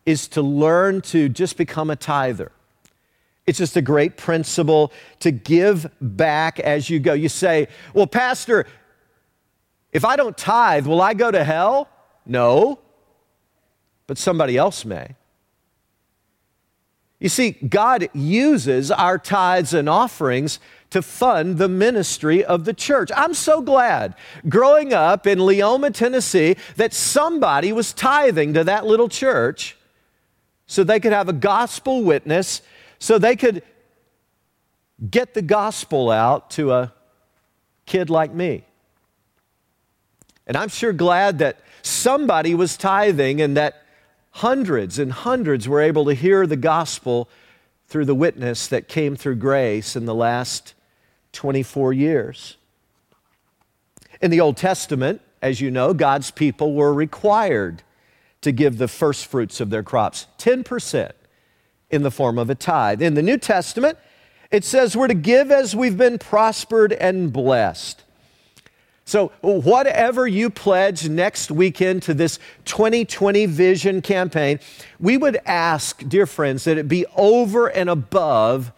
is 0.04 0.28
to 0.28 0.42
learn 0.42 1.00
to 1.02 1.28
just 1.28 1.56
become 1.56 1.90
a 1.90 1.96
tither. 1.96 2.52
It's 3.46 3.58
just 3.58 3.76
a 3.76 3.82
great 3.82 4.16
principle 4.16 4.92
to 5.20 5.30
give 5.30 5.86
back 6.00 6.58
as 6.60 6.90
you 6.90 6.98
go. 6.98 7.12
You 7.12 7.28
say, 7.28 7.68
Well, 7.94 8.06
Pastor, 8.06 8.66
if 9.92 10.04
I 10.04 10.16
don't 10.16 10.36
tithe, 10.36 10.86
will 10.86 11.00
I 11.00 11.14
go 11.14 11.30
to 11.30 11.44
hell? 11.44 11.88
No, 12.26 12.80
but 14.06 14.18
somebody 14.18 14.56
else 14.56 14.84
may. 14.84 15.14
You 17.18 17.28
see, 17.28 17.52
God 17.52 18.08
uses 18.12 18.90
our 18.90 19.16
tithes 19.16 19.72
and 19.72 19.88
offerings 19.88 20.58
to 20.90 21.00
fund 21.00 21.58
the 21.58 21.68
ministry 21.68 22.44
of 22.44 22.64
the 22.64 22.74
church. 22.74 23.10
I'm 23.16 23.34
so 23.34 23.60
glad 23.60 24.14
growing 24.48 24.92
up 24.92 25.26
in 25.26 25.38
Leoma, 25.38 25.94
Tennessee, 25.94 26.56
that 26.76 26.92
somebody 26.92 27.72
was 27.72 27.92
tithing 27.92 28.54
to 28.54 28.64
that 28.64 28.86
little 28.86 29.08
church 29.08 29.76
so 30.66 30.84
they 30.84 31.00
could 31.00 31.12
have 31.12 31.28
a 31.28 31.32
gospel 31.32 32.02
witness, 32.02 32.60
so 32.98 33.18
they 33.18 33.36
could 33.36 33.62
get 35.10 35.34
the 35.34 35.42
gospel 35.42 36.10
out 36.10 36.50
to 36.50 36.72
a 36.72 36.92
kid 37.84 38.10
like 38.10 38.32
me. 38.32 38.64
And 40.46 40.56
I'm 40.56 40.68
sure 40.68 40.92
glad 40.92 41.38
that 41.38 41.58
somebody 41.82 42.54
was 42.54 42.76
tithing 42.76 43.40
and 43.40 43.56
that 43.56 43.82
hundreds 44.30 44.98
and 44.98 45.12
hundreds 45.12 45.68
were 45.68 45.80
able 45.80 46.04
to 46.06 46.14
hear 46.14 46.46
the 46.46 46.56
gospel 46.56 47.28
through 47.88 48.04
the 48.04 48.14
witness 48.14 48.66
that 48.68 48.88
came 48.88 49.16
through 49.16 49.36
grace 49.36 49.96
in 49.96 50.06
the 50.06 50.14
last 50.14 50.74
24 51.32 51.92
years. 51.92 52.56
In 54.20 54.30
the 54.30 54.40
Old 54.40 54.56
Testament, 54.56 55.20
as 55.42 55.60
you 55.60 55.70
know, 55.70 55.92
God's 55.94 56.30
people 56.30 56.74
were 56.74 56.92
required 56.92 57.82
to 58.40 58.52
give 58.52 58.78
the 58.78 58.88
first 58.88 59.26
fruits 59.26 59.60
of 59.60 59.70
their 59.70 59.82
crops, 59.82 60.26
10% 60.38 61.12
in 61.90 62.02
the 62.02 62.10
form 62.10 62.38
of 62.38 62.50
a 62.50 62.54
tithe. 62.54 63.02
In 63.02 63.14
the 63.14 63.22
New 63.22 63.38
Testament, 63.38 63.98
it 64.50 64.64
says 64.64 64.96
we're 64.96 65.08
to 65.08 65.14
give 65.14 65.50
as 65.50 65.74
we've 65.74 65.96
been 65.96 66.18
prospered 66.18 66.92
and 66.92 67.32
blessed. 67.32 68.02
So, 69.04 69.28
whatever 69.40 70.26
you 70.26 70.50
pledge 70.50 71.08
next 71.08 71.52
weekend 71.52 72.02
to 72.04 72.14
this 72.14 72.40
2020 72.64 73.46
Vision 73.46 74.02
campaign, 74.02 74.58
we 74.98 75.16
would 75.16 75.38
ask, 75.46 76.02
dear 76.08 76.26
friends, 76.26 76.64
that 76.64 76.76
it 76.76 76.88
be 76.88 77.06
over 77.14 77.68
and 77.68 77.88
above 77.88 78.72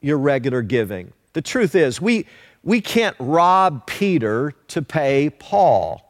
your 0.00 0.16
regular 0.16 0.62
giving. 0.62 1.12
The 1.34 1.42
truth 1.42 1.74
is, 1.74 2.00
we, 2.00 2.24
we 2.64 2.80
can't 2.80 3.16
rob 3.18 3.86
Peter 3.86 4.54
to 4.68 4.80
pay 4.80 5.28
Paul. 5.28 6.02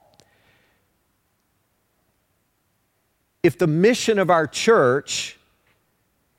If 3.43 3.59
the 3.59 3.67
mission 3.67 4.21
of 4.21 4.31
our 4.31 4.47
church 4.47 5.38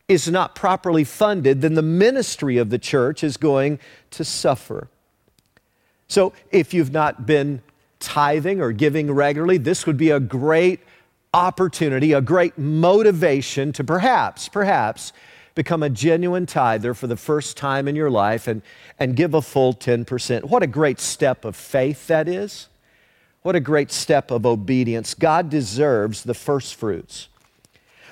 is 0.10 0.28
not 0.28 0.56
properly 0.56 1.04
funded, 1.04 1.62
then 1.62 1.76
the 1.76 1.84
ministry 1.84 2.58
of 2.58 2.72
the 2.72 2.80
church 2.80 3.24
is 3.24 3.38
going 3.38 3.80
to 4.10 4.26
suffer. 4.26 4.90
So 6.08 6.34
if 6.52 6.74
you've 6.74 6.92
not 6.92 7.28
been 7.28 7.62
tithing 8.00 8.60
or 8.60 8.72
giving 8.72 9.12
regularly, 9.12 9.60
this 9.60 9.86
would 9.86 9.98
be 9.98 10.10
a 10.10 10.20
great 10.20 10.80
opportunity, 11.32 12.14
a 12.14 12.22
great 12.22 12.58
motivation 12.58 13.72
to 13.74 13.84
perhaps, 13.84 14.50
perhaps 14.50 15.14
become 15.54 15.84
a 15.84 15.90
genuine 15.90 16.48
tither 16.48 16.96
for 16.96 17.06
the 17.06 17.18
first 17.18 17.56
time 17.56 17.88
in 17.88 17.96
your 17.96 18.10
life 18.10 18.48
and, 18.48 18.64
and 18.98 19.16
give 19.16 19.36
a 19.36 19.42
full 19.42 19.74
10%. 19.74 20.46
What 20.46 20.64
a 20.64 20.68
great 20.68 21.00
step 21.00 21.46
of 21.46 21.56
faith 21.56 22.08
that 22.08 22.28
is. 22.28 22.68
What 23.44 23.56
a 23.56 23.60
great 23.60 23.92
step 23.92 24.32
of 24.32 24.46
obedience. 24.46 25.14
God 25.14 25.50
deserves 25.52 26.24
the 26.24 26.34
first 26.34 26.76
fruits. 26.76 27.30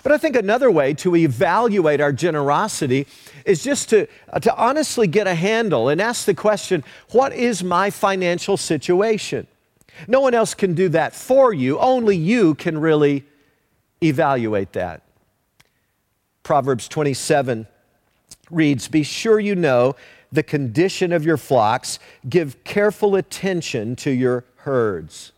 But 0.08 0.14
I 0.14 0.20
think 0.20 0.38
another 0.38 0.72
way 0.72 0.94
to 0.94 1.18
evaluate 1.18 2.00
our 2.00 2.14
generosity 2.14 3.08
is 3.44 3.62
just 3.62 3.90
to, 3.90 4.08
uh, 4.32 4.40
to 4.40 4.56
honestly 4.56 5.06
get 5.06 5.28
a 5.28 5.36
handle 5.36 5.90
and 5.90 6.00
ask 6.00 6.24
the 6.24 6.34
question 6.34 6.86
what 7.12 7.34
is 7.34 7.62
my 7.62 7.90
financial 7.90 8.56
situation? 8.56 9.48
No 10.08 10.22
one 10.22 10.34
else 10.34 10.54
can 10.54 10.76
do 10.76 10.88
that 10.88 11.14
for 11.14 11.52
you, 11.52 11.78
only 11.80 12.16
you 12.16 12.56
can 12.56 12.78
really 12.78 13.26
evaluate 14.02 14.72
that. 14.72 15.02
Proverbs 16.42 16.88
27 16.88 17.68
reads 18.50 18.88
Be 18.88 19.04
sure 19.04 19.42
you 19.42 19.56
know 19.56 19.98
the 20.32 20.42
condition 20.42 21.12
of 21.12 21.26
your 21.26 21.36
flocks, 21.36 22.00
give 22.30 22.64
careful 22.64 23.18
attention 23.18 23.98
to 23.98 24.12
your 24.12 24.46
herds. 24.56 25.34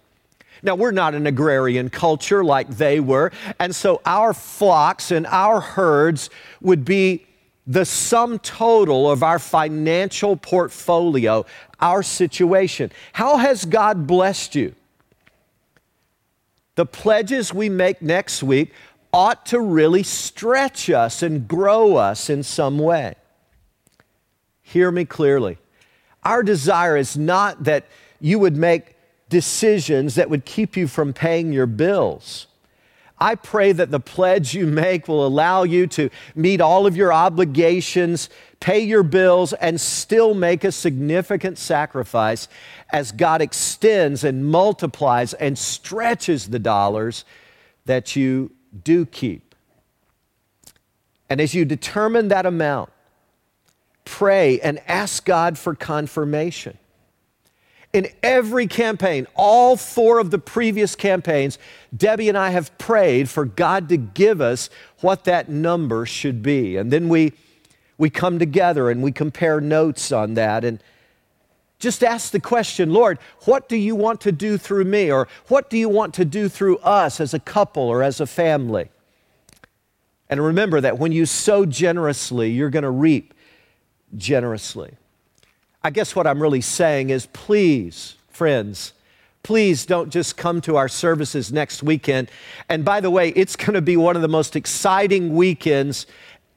Now, 0.62 0.76
we're 0.76 0.92
not 0.92 1.16
an 1.16 1.26
agrarian 1.28 1.90
culture 1.90 2.44
like 2.44 2.70
they 2.70 3.00
were, 3.00 3.32
and 3.60 3.76
so 3.76 4.02
our 4.06 4.34
flocks 4.34 5.12
and 5.12 5.26
our 5.28 5.62
herds 5.62 6.30
would 6.62 6.84
be 6.84 7.26
the 7.66 7.86
sum 7.86 8.40
total 8.40 9.10
of 9.10 9.22
our 9.22 9.38
financial 9.38 10.36
portfolio, 10.36 11.46
our 11.80 12.02
situation. 12.02 12.92
How 13.14 13.38
has 13.38 13.64
God 13.64 14.08
blessed 14.08 14.56
you? 14.56 14.74
The 16.76 16.86
pledges 16.86 17.54
we 17.54 17.70
make 17.70 18.02
next 18.02 18.42
week 18.42 18.74
ought 19.14 19.46
to 19.48 19.60
really 19.60 20.04
stretch 20.04 20.90
us 20.90 21.22
and 21.22 21.48
grow 21.48 21.96
us 21.96 22.30
in 22.30 22.42
some 22.44 22.80
way. 22.80 23.16
Hear 24.62 24.92
me 24.92 25.06
clearly. 25.06 25.58
Our 26.24 26.44
desire 26.44 26.98
is 26.98 27.18
not 27.18 27.64
that 27.64 27.86
you 28.20 28.40
would 28.40 28.56
make 28.56 28.96
decisions 29.30 30.16
that 30.16 30.30
would 30.30 30.46
keep 30.46 30.76
you 30.76 30.88
from 30.88 31.14
paying 31.14 31.54
your 31.54 31.68
bills. 31.68 32.48
I 33.22 33.36
pray 33.36 33.74
that 33.74 33.92
the 33.92 34.00
pledge 34.00 34.54
you 34.54 34.66
make 34.66 35.08
will 35.08 35.28
allow 35.28 35.64
you 35.64 35.88
to 35.88 36.10
meet 36.36 36.62
all 36.62 36.88
of 36.88 36.96
your 36.96 37.12
obligations, 37.12 38.30
pay 38.62 38.80
your 38.80 39.04
bills, 39.04 39.52
and 39.54 39.80
still 39.80 40.34
make 40.34 40.64
a 40.64 40.72
significant 40.72 41.58
sacrifice 41.58 42.48
as 42.92 43.12
God 43.12 43.42
extends 43.42 44.24
and 44.24 44.46
multiplies 44.46 45.34
and 45.34 45.58
stretches 45.58 46.48
the 46.48 46.60
dollars 46.60 47.26
that 47.86 48.16
you 48.16 48.52
do 48.84 49.06
keep. 49.06 49.54
And 51.30 51.42
as 51.42 51.54
you 51.54 51.66
determine 51.66 52.30
that 52.30 52.46
amount, 52.46 52.90
pray 54.06 54.60
and 54.62 54.80
ask 54.88 55.26
God 55.26 55.58
for 55.58 55.76
confirmation. 55.76 56.78
In 57.92 58.08
every 58.22 58.68
campaign, 58.68 59.26
all 59.36 59.76
four 59.76 60.20
of 60.20 60.30
the 60.30 60.38
previous 60.38 60.96
campaigns, 60.96 61.58
Debbie 61.96 62.30
and 62.30 62.38
I 62.38 62.52
have 62.52 62.78
prayed 62.78 63.30
for 63.30 63.46
God 63.46 63.90
to 63.90 63.98
give 63.98 64.42
us 64.42 64.70
what 65.02 65.24
that 65.24 65.50
number 65.50 66.06
should 66.06 66.44
be. 66.44 66.78
And 66.78 66.92
then 66.92 67.10
we, 67.10 67.34
we 67.98 68.12
come 68.12 68.38
together 68.38 68.92
and 68.92 69.02
we 69.02 69.12
compare 69.12 69.60
notes 69.60 70.12
on 70.12 70.36
that 70.36 70.64
and 70.64 70.84
just 71.80 72.04
ask 72.04 72.32
the 72.32 72.40
question 72.40 72.94
Lord, 72.94 73.18
what 73.46 73.68
do 73.68 73.76
you 73.76 73.96
want 73.96 74.22
to 74.22 74.32
do 74.32 74.58
through 74.58 74.84
me? 74.84 75.12
Or 75.12 75.28
what 75.48 75.70
do 75.70 75.78
you 75.78 75.90
want 75.90 76.14
to 76.16 76.26
do 76.26 76.48
through 76.50 76.78
us 76.80 77.20
as 77.20 77.34
a 77.34 77.40
couple 77.40 77.84
or 77.84 78.04
as 78.04 78.20
a 78.20 78.28
family? 78.28 78.90
And 80.30 80.44
remember 80.44 80.80
that 80.82 81.00
when 81.00 81.12
you 81.12 81.26
sow 81.26 81.66
generously, 81.66 82.52
you're 82.52 82.70
going 82.70 82.84
to 82.84 82.92
reap 82.92 83.34
generously. 84.16 84.92
I 85.84 85.92
guess 85.92 86.16
what 86.16 86.28
I'm 86.28 86.42
really 86.42 86.62
saying 86.62 87.10
is 87.10 87.28
please, 87.28 88.16
friends, 88.30 88.94
please 89.44 89.86
don't 89.86 90.10
just 90.10 90.36
come 90.36 90.60
to 90.62 90.76
our 90.76 90.90
services 90.90 91.52
next 91.52 91.82
weekend. 91.82 92.30
And 92.68 92.84
by 92.84 93.00
the 93.00 93.10
way, 93.10 93.30
it's 93.30 93.56
going 93.56 93.74
to 93.74 93.82
be 93.82 93.96
one 93.96 94.16
of 94.16 94.22
the 94.22 94.28
most 94.28 94.56
exciting 94.56 95.36
weekends 95.36 96.06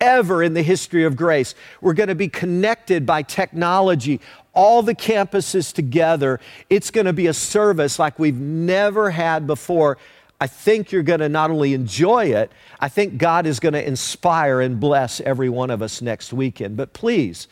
ever 0.00 0.42
in 0.42 0.54
the 0.54 0.62
history 0.62 1.04
of 1.04 1.14
grace. 1.14 1.54
We're 1.80 1.94
going 1.94 2.08
to 2.08 2.16
be 2.16 2.26
connected 2.26 3.06
by 3.06 3.22
technology, 3.22 4.20
all 4.52 4.82
the 4.82 4.94
campuses 4.96 5.72
together. 5.72 6.40
It's 6.68 6.90
going 6.90 7.06
to 7.06 7.12
be 7.12 7.28
a 7.28 7.34
service 7.34 8.00
like 8.00 8.18
we've 8.18 8.40
never 8.40 9.10
had 9.10 9.46
before. 9.46 9.98
I 10.40 10.48
think 10.48 10.90
you're 10.90 11.04
going 11.04 11.20
to 11.20 11.28
not 11.28 11.52
only 11.52 11.72
enjoy 11.72 12.34
it, 12.34 12.50
I 12.80 12.88
think 12.88 13.16
God 13.16 13.46
is 13.46 13.60
going 13.60 13.74
to 13.74 13.86
inspire 13.86 14.60
and 14.60 14.80
bless 14.80 15.20
every 15.20 15.48
one 15.48 15.70
of 15.70 15.82
us 15.82 16.02
next 16.02 16.32
weekend. 16.32 16.76
But 16.76 16.92
please, 16.92 17.46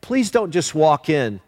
please 0.00 0.30
don't 0.30 0.50
just 0.50 0.74
walk 0.74 1.08
in 1.08 1.40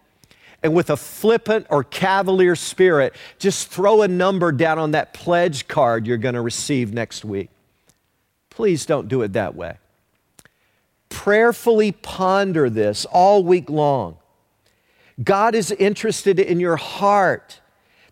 and 0.63 0.75
with 0.75 0.91
a 0.91 0.97
flippant 0.97 1.67
or 1.71 1.85
cavalier 1.85 2.57
spirit, 2.57 3.15
just 3.39 3.69
throw 3.69 4.03
a 4.03 4.09
number 4.09 4.51
down 4.53 4.79
on 4.79 4.91
that 4.91 5.15
pledge 5.15 5.69
card 5.69 6.07
you're 6.07 6.17
going 6.17 6.35
to 6.35 6.41
receive 6.41 6.93
next 6.93 7.25
week. 7.25 7.51
Please 8.51 8.85
don't 8.87 9.07
do 9.09 9.23
it 9.23 9.33
that 9.35 9.55
way. 9.55 9.77
prayerfully 11.09 11.93
ponder 11.93 12.69
this 12.69 13.05
all 13.07 13.43
week 13.45 13.71
long. 13.71 14.17
God 15.23 15.55
is 15.55 15.71
interested 15.73 16.39
in 16.39 16.61
your 16.61 16.77
heart. 16.77 17.61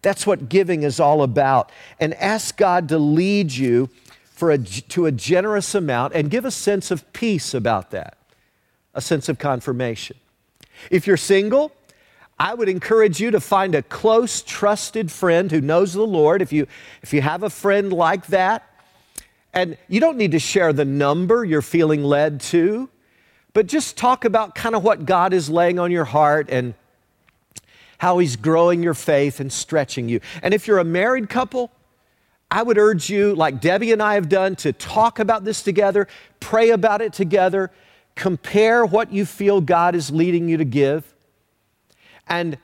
That's 0.02 0.26
what 0.26 0.48
giving 0.48 0.82
is 0.82 1.00
all 1.00 1.22
about. 1.22 1.72
And 2.00 2.14
ask 2.14 2.56
God 2.56 2.88
to 2.90 2.98
lead 2.98 3.52
you 3.52 3.90
for 4.24 4.50
a, 4.50 4.58
to 4.58 5.06
a 5.06 5.12
generous 5.12 5.74
amount 5.74 6.14
and 6.14 6.30
give 6.30 6.44
a 6.44 6.50
sense 6.50 6.90
of 6.90 7.10
peace 7.12 7.54
about 7.54 7.90
that, 7.90 8.16
a 8.94 9.00
sense 9.00 9.28
of 9.28 9.38
confirmation. 9.38 10.16
If 10.90 11.06
you're 11.06 11.16
single, 11.16 11.72
I 12.38 12.54
would 12.54 12.68
encourage 12.68 13.20
you 13.20 13.30
to 13.30 13.40
find 13.40 13.74
a 13.74 13.82
close, 13.82 14.42
trusted 14.42 15.10
friend 15.10 15.50
who 15.50 15.60
knows 15.60 15.94
the 15.94 16.06
Lord. 16.06 16.42
If 16.42 16.52
you, 16.52 16.66
if 17.02 17.12
you 17.12 17.22
have 17.22 17.42
a 17.42 17.50
friend 17.50 17.92
like 17.92 18.26
that, 18.26 18.70
and 19.54 19.78
you 19.88 20.00
don't 20.00 20.18
need 20.18 20.32
to 20.32 20.38
share 20.38 20.74
the 20.74 20.84
number 20.84 21.42
you're 21.42 21.62
feeling 21.62 22.04
led 22.04 22.40
to, 22.42 22.90
but 23.54 23.66
just 23.66 23.96
talk 23.96 24.26
about 24.26 24.54
kind 24.54 24.74
of 24.74 24.84
what 24.84 25.06
God 25.06 25.32
is 25.32 25.48
laying 25.48 25.78
on 25.78 25.90
your 25.90 26.04
heart 26.04 26.50
and 26.50 26.74
how 27.96 28.18
He's 28.18 28.36
growing 28.36 28.82
your 28.82 28.92
faith 28.92 29.40
and 29.40 29.50
stretching 29.50 30.10
you. 30.10 30.20
And 30.42 30.52
if 30.52 30.66
you're 30.66 30.78
a 30.78 30.84
married 30.84 31.30
couple, 31.30 31.72
I 32.50 32.62
would 32.62 32.76
urge 32.76 33.08
you, 33.08 33.34
like 33.34 33.62
Debbie 33.62 33.92
and 33.92 34.02
I 34.02 34.12
have 34.14 34.28
done, 34.28 34.56
to 34.56 34.74
talk 34.74 35.18
about 35.18 35.44
this 35.44 35.62
together, 35.62 36.06
pray 36.38 36.70
about 36.70 37.00
it 37.00 37.14
together, 37.14 37.70
compare 38.16 38.84
what 38.84 39.12
you 39.12 39.24
feel 39.24 39.60
God 39.60 39.94
is 39.94 40.10
leading 40.10 40.48
you 40.48 40.56
to 40.56 40.64
give. 40.64 41.14
And 42.26 42.58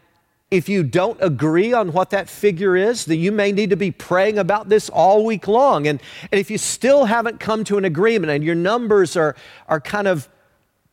if 0.50 0.68
you 0.68 0.82
don't 0.82 1.18
agree 1.22 1.72
on 1.72 1.92
what 1.92 2.10
that 2.10 2.28
figure 2.28 2.76
is, 2.76 3.04
then 3.04 3.18
you 3.18 3.30
may 3.32 3.52
need 3.52 3.70
to 3.70 3.76
be 3.76 3.90
praying 3.90 4.38
about 4.38 4.68
this 4.68 4.90
all 4.90 5.24
week 5.24 5.46
long. 5.46 5.86
And, 5.86 6.00
and 6.30 6.40
if 6.40 6.50
you 6.50 6.58
still 6.58 7.04
haven't 7.04 7.38
come 7.38 7.64
to 7.64 7.78
an 7.78 7.84
agreement 7.84 8.30
and 8.32 8.42
your 8.42 8.54
numbers 8.54 9.16
are, 9.16 9.36
are 9.68 9.80
kind 9.80 10.08
of 10.08 10.28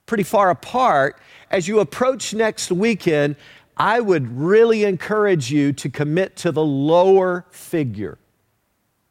pretty 0.06 0.24
far 0.24 0.50
apart, 0.50 1.20
as 1.52 1.68
you 1.68 1.80
approach 1.80 2.34
next 2.34 2.72
weekend, 2.72 3.36
I 3.76 4.00
would 4.00 4.38
really 4.38 4.84
encourage 4.84 5.52
you 5.52 5.74
to 5.74 5.90
commit 5.90 6.36
to 6.38 6.52
the 6.52 6.64
lower 6.64 7.46
figure 7.50 8.18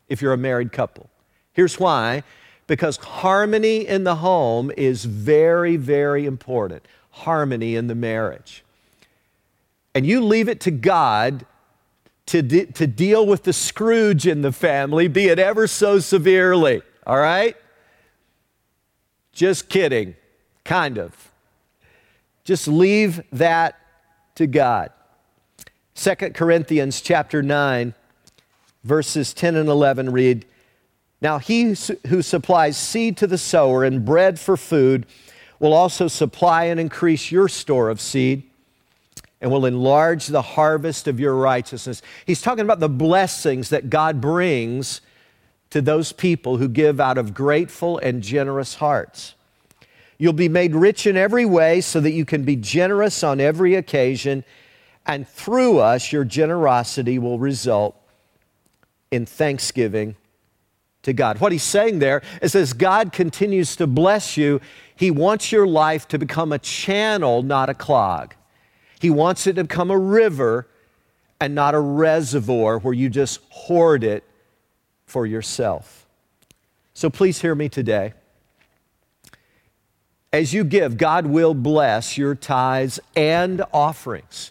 if 0.09 0.23
you're 0.23 0.33
a 0.33 0.39
married 0.39 0.73
couple. 0.73 1.11
Here's 1.53 1.79
why 1.79 2.23
because 2.69 2.99
harmony 2.99 3.85
in 3.85 4.05
the 4.05 4.17
home 4.17 4.71
is 4.77 5.05
very, 5.05 5.77
very 5.77 6.27
important. 6.27 6.87
Harmony 7.11 7.75
in 7.75 7.89
the 7.89 7.97
marriage. 7.97 8.63
And 9.95 10.07
you 10.07 10.25
leave 10.25 10.49
it 10.49 10.61
to 10.61 10.71
God 10.71 11.45
to, 12.27 12.43
de- 12.43 12.67
to 12.67 12.87
deal 12.87 13.27
with 13.27 13.43
the 13.43 13.53
Scrooge 13.53 14.27
in 14.27 14.43
the 14.43 14.53
family, 14.53 15.09
be 15.09 15.27
it 15.27 15.41
ever 15.41 15.67
so 15.67 15.99
severely, 15.99 16.83
all 17.07 17.19
right? 17.19 17.57
Just 19.33 19.69
kidding, 19.69 20.15
kind 20.65 20.99
of. 20.99 21.33
Just 22.45 22.69
leave 22.69 23.23
that 23.33 23.81
to 24.35 24.47
God. 24.47 24.91
2 25.95 26.15
Corinthians 26.15 27.01
chapter 27.01 27.43
9 27.43 27.95
verses 28.85 29.35
10 29.35 29.57
and 29.57 29.69
11 29.69 30.13
read 30.13 30.47
Now 31.21 31.39
he 31.39 31.75
who 32.07 32.23
supplies 32.23 32.77
seed 32.77 33.17
to 33.19 33.27
the 33.27 33.39
sower 33.39 33.85
and 33.85 34.05
bread 34.05 34.39
for 34.39 34.57
food 34.57 35.07
will 35.59 35.73
also 35.73 36.07
supply 36.07 36.65
and 36.65 36.79
increase 36.79 37.33
your 37.33 37.49
store 37.49 37.91
of 37.91 38.01
seed 38.01 38.45
and 39.41 39.51
will 39.51 39.67
enlarge 39.67 40.27
the 40.27 40.43
harvest 40.43 41.09
of 41.09 41.19
your 41.19 41.35
righteousness. 41.35 42.03
He's 42.27 42.43
talking 42.43 42.65
about 42.65 42.81
the 42.81 42.89
blessings 42.89 43.71
that 43.71 43.91
God 43.91 44.21
brings 44.21 45.01
to 45.71 45.81
those 45.81 46.13
people 46.13 46.57
who 46.57 46.69
give 46.69 47.01
out 47.01 47.19
of 47.19 47.35
grateful 47.35 47.99
and 47.99 48.23
generous 48.23 48.77
hearts. 48.77 49.35
You'll 50.17 50.33
be 50.33 50.49
made 50.49 50.75
rich 50.75 51.07
in 51.07 51.17
every 51.17 51.45
way 51.45 51.81
so 51.81 52.01
that 52.01 52.11
you 52.11 52.25
can 52.25 52.43
be 52.43 52.57
generous 52.57 53.23
on 53.23 53.41
every 53.41 53.75
occasion, 53.75 54.45
and 55.07 55.29
through 55.29 55.79
us, 55.79 56.13
your 56.13 56.25
generosity 56.25 57.19
will 57.19 57.39
result 57.39 57.97
in 59.11 59.27
thanksgiving 59.27 60.17
to 61.03 61.13
God. 61.13 61.41
What 61.41 61.53
he's 61.53 61.63
saying 61.63 61.99
there 61.99 62.23
is 62.43 62.55
as 62.55 62.73
God 62.73 63.13
continues 63.13 63.77
to 63.77 63.87
bless 63.87 64.37
you, 64.37 64.61
he 64.97 65.11
wants 65.11 65.53
your 65.53 65.67
life 65.67 66.09
to 66.09 66.19
become 66.19 66.53
a 66.53 66.59
channel, 66.59 67.43
not 67.43 67.69
a 67.69 67.75
clog. 67.75 68.35
He 69.01 69.11
wants 69.11 69.47
it 69.47 69.55
to 69.55 69.65
become 69.65 69.91
a 69.91 69.99
river 69.99 70.67
and 71.41 71.55
not 71.55 71.75
a 71.75 71.81
reservoir 71.81 72.79
where 72.79 72.95
you 72.95 73.09
just 73.09 73.41
hoard 73.51 74.03
it 74.03 74.25
for 75.07 75.25
yourself. 75.25 76.07
So 76.95 77.09
please 77.09 77.41
hear 77.41 77.55
me 77.55 77.69
today. 77.69 78.15
As 80.33 80.53
you 80.53 80.65
give, 80.65 80.99
God 80.99 81.27
will 81.27 81.55
bless 81.55 82.19
your 82.19 82.35
tithes 82.35 83.01
and 83.17 83.63
offerings. 83.73 84.51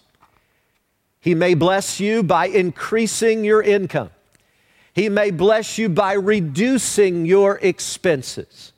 He 1.20 1.36
may 1.36 1.54
bless 1.54 2.00
you 2.00 2.24
by 2.24 2.48
increasing 2.48 3.44
your 3.44 3.62
income. 3.62 4.10
He 4.98 5.10
may 5.10 5.30
bless 5.30 5.78
you 5.78 5.90
by 5.90 6.14
reducing 6.14 7.28
your 7.28 7.60
expenses. 7.62 8.74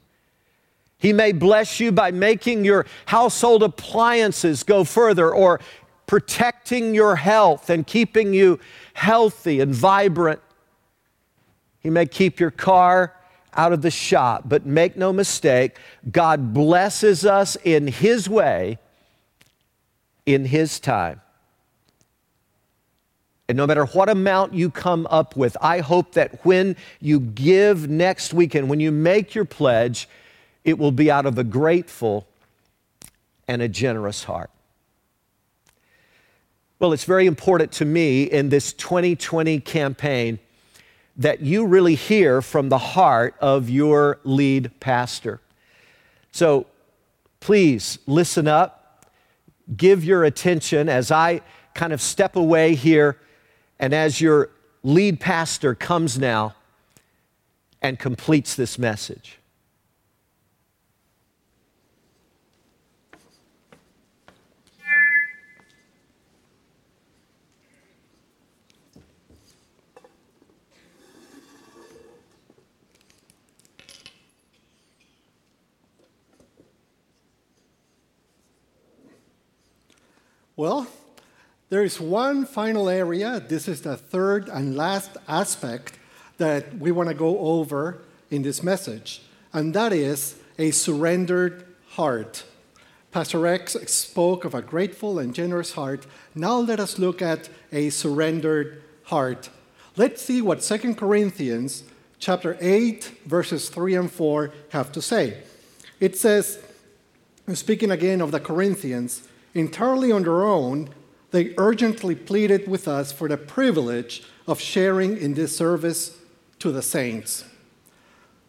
He 0.97 1.13
may 1.13 1.32
bless 1.32 1.79
you 1.79 1.93
by 1.93 2.12
making 2.12 2.65
your 2.65 2.86
household 3.05 3.63
appliances 3.63 4.63
go 4.63 4.84
further 4.84 5.34
or 5.34 5.62
protecting 6.08 6.93
your 6.93 7.15
health 7.15 7.69
and 7.69 7.88
keeping 7.88 8.34
you 8.34 8.60
healthy 8.95 9.62
and 9.62 9.73
vibrant. 9.73 10.41
He 11.79 11.89
may 11.89 12.05
keep 12.05 12.38
your 12.38 12.51
car 12.51 13.15
out 13.53 13.71
of 13.71 13.82
the 13.82 13.89
shop, 13.89 14.43
but 14.45 14.65
make 14.65 14.97
no 14.97 15.13
mistake, 15.13 15.77
God 16.12 16.53
blesses 16.53 17.25
us 17.25 17.55
in 17.63 17.88
His 17.88 18.27
way, 18.27 18.77
in 20.25 20.43
His 20.43 20.82
time. 20.82 21.21
And 23.49 23.57
no 23.57 23.65
matter 23.65 23.85
what 23.85 24.09
amount 24.09 24.53
you 24.53 24.69
come 24.69 25.07
up 25.09 25.35
with, 25.35 25.57
I 25.59 25.79
hope 25.79 26.12
that 26.12 26.45
when 26.45 26.75
you 27.01 27.19
give 27.19 27.89
next 27.89 28.31
weekend, 28.31 28.69
when 28.69 28.79
you 28.79 28.91
make 28.91 29.33
your 29.33 29.43
pledge, 29.43 30.07
it 30.63 30.77
will 30.77 30.91
be 30.91 31.09
out 31.09 31.25
of 31.25 31.39
a 31.39 31.43
grateful 31.43 32.27
and 33.47 33.63
a 33.63 33.67
generous 33.67 34.25
heart. 34.25 34.51
Well, 36.77 36.93
it's 36.93 37.05
very 37.05 37.25
important 37.25 37.71
to 37.73 37.85
me 37.85 38.23
in 38.23 38.49
this 38.49 38.71
2020 38.73 39.59
campaign 39.62 40.38
that 41.17 41.41
you 41.41 41.65
really 41.65 41.95
hear 41.95 42.43
from 42.43 42.69
the 42.69 42.77
heart 42.77 43.33
of 43.41 43.67
your 43.67 44.19
lead 44.23 44.79
pastor. 44.79 45.41
So 46.31 46.67
please 47.39 47.97
listen 48.05 48.47
up, 48.47 49.12
give 49.75 50.05
your 50.05 50.23
attention 50.23 50.88
as 50.88 51.09
I 51.09 51.41
kind 51.73 51.93
of 51.93 51.99
step 51.99 52.35
away 52.35 52.75
here 52.75 53.17
and 53.79 53.93
as 53.93 54.19
your 54.19 54.49
lead 54.83 55.19
pastor 55.19 55.73
comes 55.73 56.17
now 56.19 56.55
and 57.81 57.97
completes 57.97 58.55
this 58.55 58.77
message. 58.77 59.39
Well, 80.55 80.87
there 81.69 81.84
is 81.84 81.99
one 81.99 82.45
final 82.45 82.89
area. 82.89 83.39
This 83.39 83.67
is 83.67 83.82
the 83.82 83.95
third 83.95 84.49
and 84.49 84.75
last 84.75 85.12
aspect 85.27 85.99
that 86.38 86.77
we 86.77 86.91
want 86.91 87.10
to 87.10 87.15
go 87.15 87.38
over 87.39 88.01
in 88.32 88.41
this 88.41 88.63
message, 88.63 89.21
and 89.53 89.73
that 89.73 89.93
is 89.93 90.36
a 90.58 90.71
surrendered 90.71 91.65
heart. 91.89 92.43
Pastor 93.12 93.39
Rex 93.39 93.73
spoke 93.88 94.45
of 94.45 94.53
a 94.53 94.62
grateful 94.62 95.17
and 95.17 95.34
generous 95.34 95.73
heart. 95.73 96.05
Now 96.36 96.58
let 96.58 96.79
us 96.79 96.99
look 96.99 97.21
at 97.21 97.49
a 97.71 97.89
surrendered 97.89 98.84
heart. 99.05 99.49
Let's 99.97 100.21
see 100.21 100.41
what 100.41 100.62
2 100.62 100.93
Corinthians 100.95 101.84
chapter 102.19 102.58
8 102.60 103.12
verses 103.25 103.69
3 103.69 103.95
and 103.95 104.12
4 104.12 104.51
have 104.69 104.91
to 104.91 105.01
say. 105.01 105.41
It 105.99 106.17
says, 106.17 106.60
speaking 107.53 107.89
again 107.89 108.21
of 108.21 108.32
the 108.32 108.39
Corinthians, 108.39 109.27
entirely 109.55 110.12
on 110.12 110.23
their 110.23 110.43
own, 110.43 110.89
they 111.31 111.53
urgently 111.57 112.15
pleaded 112.15 112.67
with 112.67 112.87
us 112.87 113.11
for 113.11 113.27
the 113.27 113.37
privilege 113.37 114.23
of 114.47 114.59
sharing 114.59 115.17
in 115.17 115.35
this 115.35 115.55
service 115.55 116.17
to 116.59 116.71
the 116.71 116.81
saints. 116.81 117.45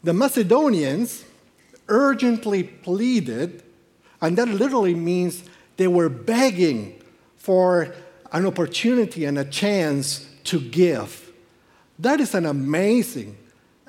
The 0.02 0.14
Macedonians 0.14 1.24
urgently 1.88 2.62
pleaded, 2.62 3.62
and 4.22 4.38
that 4.38 4.48
literally 4.48 4.94
means 4.94 5.44
they 5.76 5.88
were 5.88 6.08
begging 6.08 7.02
for 7.36 7.94
an 8.32 8.46
opportunity 8.46 9.24
and 9.24 9.38
a 9.38 9.44
chance 9.44 10.26
to 10.44 10.60
give. 10.60 11.32
That 11.98 12.20
is 12.20 12.34
an 12.34 12.46
amazing 12.46 13.36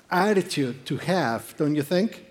attitude 0.09 0.85
to 0.87 0.97
have, 0.97 1.55
don't 1.57 1.75
you 1.75 1.83
think? 1.83 2.25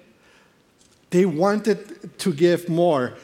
They 1.08 1.24
wanted 1.24 2.18
to 2.18 2.32
give 2.32 2.68
more. 2.68 3.14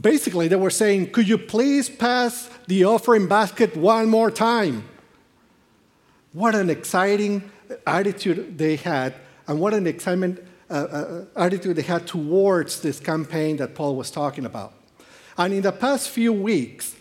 Basically, 0.00 0.48
they 0.48 0.56
were 0.56 0.70
saying, 0.70 1.10
Could 1.10 1.28
you 1.28 1.36
please 1.36 1.88
pass 1.88 2.48
the 2.66 2.84
offering 2.84 3.26
basket 3.26 3.76
one 3.76 4.08
more 4.08 4.30
time? 4.30 4.88
What 6.32 6.54
an 6.54 6.70
exciting 6.70 7.50
attitude 7.86 8.56
they 8.56 8.76
had, 8.76 9.14
and 9.46 9.60
what 9.60 9.74
an 9.74 9.86
excitement 9.86 10.40
uh, 10.70 10.74
uh, 10.74 11.24
attitude 11.36 11.76
they 11.76 11.82
had 11.82 12.06
towards 12.06 12.80
this 12.80 13.00
campaign 13.00 13.56
that 13.56 13.74
Paul 13.74 13.96
was 13.96 14.10
talking 14.10 14.46
about. 14.46 14.72
And 15.36 15.52
in 15.52 15.62
the 15.62 15.72
past 15.72 16.08
few 16.08 16.32
weeks, 16.32 16.94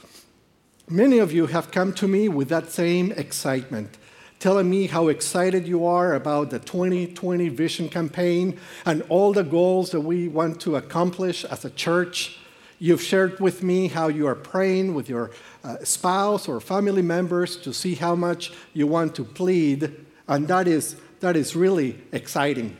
many 0.89 1.19
of 1.19 1.31
you 1.31 1.45
have 1.47 1.71
come 1.71 1.93
to 1.93 2.07
me 2.07 2.27
with 2.27 2.49
that 2.49 2.71
same 2.71 3.11
excitement 3.11 3.97
telling 4.39 4.69
me 4.69 4.87
how 4.87 5.09
excited 5.09 5.67
you 5.67 5.85
are 5.85 6.13
about 6.13 6.49
the 6.49 6.59
2020 6.59 7.49
Vision 7.49 7.89
Campaign 7.89 8.57
and 8.85 9.03
all 9.09 9.33
the 9.33 9.43
goals 9.43 9.91
that 9.91 9.99
we 9.99 10.29
want 10.29 10.61
to 10.61 10.77
accomplish 10.77 11.43
as 11.45 11.65
a 11.65 11.69
church. 11.69 12.39
You've 12.79 13.01
shared 13.01 13.39
with 13.39 13.61
me 13.61 13.89
how 13.89 14.07
you 14.07 14.25
are 14.27 14.35
praying 14.35 14.93
with 14.93 15.09
your 15.09 15.31
uh, 15.63 15.77
spouse 15.83 16.47
or 16.47 16.59
family 16.59 17.01
members 17.01 17.57
to 17.57 17.73
see 17.73 17.95
how 17.95 18.15
much 18.15 18.51
you 18.73 18.87
want 18.87 19.15
to 19.15 19.23
plead, 19.23 19.93
and 20.27 20.47
that 20.47 20.67
is, 20.67 20.95
that 21.19 21.35
is 21.35 21.55
really 21.55 21.99
exciting. 22.11 22.77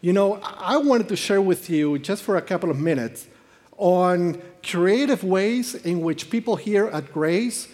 You 0.00 0.12
know, 0.12 0.40
I 0.42 0.78
wanted 0.78 1.08
to 1.08 1.16
share 1.16 1.42
with 1.42 1.68
you 1.70 1.98
just 1.98 2.22
for 2.22 2.36
a 2.36 2.42
couple 2.42 2.70
of 2.70 2.78
minutes 2.78 3.26
on 3.76 4.40
creative 4.62 5.22
ways 5.22 5.74
in 5.74 6.00
which 6.00 6.30
people 6.30 6.56
here 6.56 6.86
at 6.86 7.12
Grace 7.12 7.68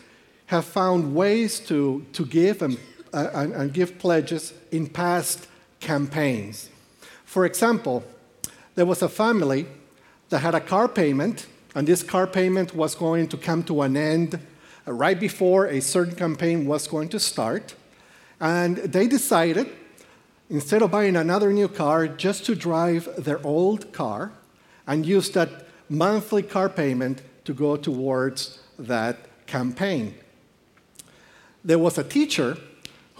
have 0.46 0.64
found 0.64 1.14
ways 1.14 1.60
to, 1.60 2.04
to 2.12 2.26
give 2.26 2.60
and 2.60 2.78
uh, 3.12 3.30
and, 3.34 3.52
and 3.54 3.72
give 3.72 3.98
pledges 3.98 4.52
in 4.70 4.86
past 4.86 5.46
campaigns. 5.80 6.68
For 7.24 7.46
example, 7.46 8.04
there 8.74 8.86
was 8.86 9.02
a 9.02 9.08
family 9.08 9.66
that 10.28 10.40
had 10.40 10.54
a 10.54 10.60
car 10.60 10.88
payment, 10.88 11.46
and 11.78 11.86
this 11.86 12.02
car 12.02 12.26
payment 12.26 12.74
was 12.74 12.96
going 12.96 13.28
to 13.28 13.36
come 13.36 13.62
to 13.62 13.82
an 13.82 13.96
end 13.96 14.36
right 14.84 15.20
before 15.20 15.68
a 15.68 15.80
certain 15.80 16.16
campaign 16.16 16.66
was 16.66 16.88
going 16.88 17.08
to 17.08 17.20
start. 17.20 17.76
And 18.40 18.78
they 18.78 19.06
decided, 19.06 19.70
instead 20.50 20.82
of 20.82 20.90
buying 20.90 21.14
another 21.14 21.52
new 21.52 21.68
car, 21.68 22.08
just 22.08 22.44
to 22.46 22.56
drive 22.56 23.08
their 23.16 23.38
old 23.46 23.92
car 23.92 24.32
and 24.88 25.06
use 25.06 25.30
that 25.30 25.68
monthly 25.88 26.42
car 26.42 26.68
payment 26.68 27.22
to 27.44 27.54
go 27.54 27.76
towards 27.76 28.58
that 28.76 29.46
campaign. 29.46 30.16
There 31.64 31.78
was 31.78 31.96
a 31.96 32.02
teacher 32.02 32.58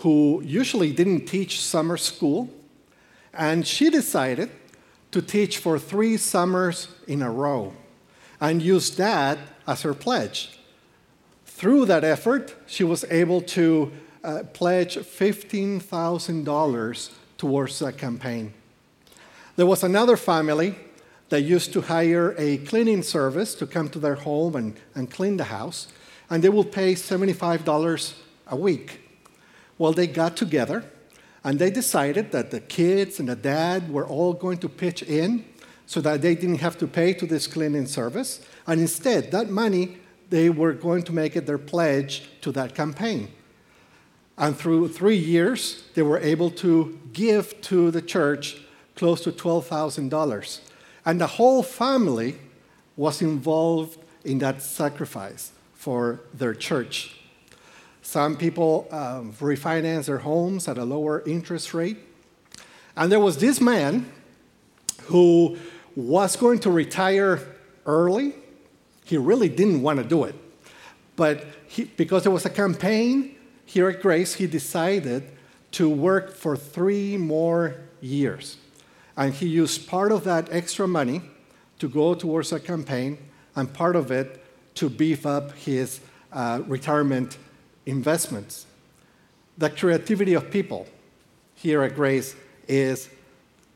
who 0.02 0.42
usually 0.44 0.92
didn't 0.92 1.26
teach 1.26 1.60
summer 1.60 1.96
school, 1.96 2.50
and 3.32 3.64
she 3.64 3.88
decided 3.88 4.50
to 5.12 5.22
teach 5.22 5.58
for 5.58 5.78
three 5.78 6.16
summers 6.16 6.88
in 7.06 7.22
a 7.22 7.30
row 7.30 7.72
and 8.40 8.62
used 8.62 8.96
that 8.98 9.38
as 9.66 9.82
her 9.82 9.94
pledge. 9.94 10.60
Through 11.44 11.86
that 11.86 12.04
effort, 12.04 12.54
she 12.66 12.84
was 12.84 13.04
able 13.10 13.40
to 13.42 13.90
uh, 14.22 14.44
pledge 14.52 14.96
$15,000 14.96 17.10
towards 17.36 17.80
that 17.80 17.98
campaign. 17.98 18.54
There 19.56 19.66
was 19.66 19.82
another 19.82 20.16
family 20.16 20.76
that 21.30 21.42
used 21.42 21.72
to 21.72 21.80
hire 21.82 22.34
a 22.38 22.58
cleaning 22.58 23.02
service 23.02 23.56
to 23.56 23.66
come 23.66 23.88
to 23.90 23.98
their 23.98 24.14
home 24.14 24.54
and, 24.56 24.80
and 24.94 25.10
clean 25.10 25.36
the 25.36 25.44
house, 25.44 25.88
and 26.30 26.42
they 26.44 26.48
would 26.48 26.72
pay 26.72 26.94
$75 26.94 28.14
a 28.46 28.56
week. 28.56 29.00
Well, 29.78 29.92
they 29.92 30.06
got 30.06 30.36
together 30.36 30.84
and 31.44 31.58
they 31.58 31.70
decided 31.70 32.32
that 32.32 32.50
the 32.50 32.60
kids 32.60 33.20
and 33.20 33.28
the 33.28 33.36
dad 33.36 33.92
were 33.92 34.06
all 34.06 34.32
going 34.32 34.58
to 34.58 34.68
pitch 34.68 35.02
in 35.02 35.44
so 35.88 36.02
that 36.02 36.20
they 36.20 36.34
didn't 36.34 36.58
have 36.58 36.76
to 36.76 36.86
pay 36.86 37.14
to 37.14 37.24
this 37.24 37.46
cleaning 37.46 37.86
service. 37.86 38.42
And 38.66 38.78
instead, 38.78 39.30
that 39.30 39.48
money, 39.48 39.96
they 40.28 40.50
were 40.50 40.74
going 40.74 41.02
to 41.04 41.14
make 41.14 41.34
it 41.34 41.46
their 41.46 41.56
pledge 41.56 42.28
to 42.42 42.52
that 42.52 42.74
campaign. 42.74 43.28
And 44.36 44.54
through 44.54 44.88
three 44.88 45.16
years, 45.16 45.84
they 45.94 46.02
were 46.02 46.18
able 46.18 46.50
to 46.50 46.98
give 47.14 47.58
to 47.62 47.90
the 47.90 48.02
church 48.02 48.58
close 48.96 49.22
to 49.22 49.32
$12,000. 49.32 50.60
And 51.06 51.18
the 51.18 51.26
whole 51.26 51.62
family 51.62 52.36
was 52.94 53.22
involved 53.22 53.98
in 54.26 54.40
that 54.40 54.60
sacrifice 54.60 55.52
for 55.72 56.20
their 56.34 56.52
church. 56.52 57.16
Some 58.02 58.36
people 58.36 58.88
um, 58.90 59.32
refinance 59.32 60.04
their 60.04 60.18
homes 60.18 60.68
at 60.68 60.76
a 60.76 60.84
lower 60.84 61.22
interest 61.26 61.72
rate. 61.72 61.96
And 62.94 63.10
there 63.10 63.20
was 63.20 63.38
this 63.38 63.58
man 63.58 64.12
who 65.04 65.56
was 65.98 66.36
going 66.36 66.60
to 66.60 66.70
retire 66.70 67.40
early. 67.84 68.32
He 69.04 69.16
really 69.16 69.48
didn't 69.48 69.82
want 69.82 69.98
to 69.98 70.04
do 70.04 70.22
it. 70.22 70.36
But 71.16 71.44
he, 71.66 71.84
because 71.84 72.22
there 72.22 72.30
was 72.30 72.46
a 72.46 72.50
campaign 72.50 73.34
here 73.66 73.88
at 73.88 74.00
Grace, 74.00 74.34
he 74.34 74.46
decided 74.46 75.28
to 75.72 75.90
work 75.90 76.36
for 76.36 76.56
three 76.56 77.16
more 77.16 77.74
years. 78.00 78.58
And 79.16 79.34
he 79.34 79.48
used 79.48 79.88
part 79.88 80.12
of 80.12 80.22
that 80.22 80.48
extra 80.52 80.86
money 80.86 81.20
to 81.80 81.88
go 81.88 82.14
towards 82.14 82.52
a 82.52 82.60
campaign 82.60 83.18
and 83.56 83.72
part 83.72 83.96
of 83.96 84.12
it 84.12 84.44
to 84.76 84.88
beef 84.88 85.26
up 85.26 85.50
his 85.56 85.98
uh, 86.32 86.62
retirement 86.68 87.38
investments. 87.86 88.66
The 89.56 89.68
creativity 89.68 90.34
of 90.34 90.48
people 90.52 90.86
here 91.56 91.82
at 91.82 91.96
Grace 91.96 92.36
is 92.68 93.08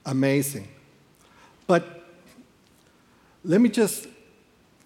amazing. 0.07 0.69
But 1.67 2.02
let 3.45 3.61
me 3.61 3.69
just 3.69 4.07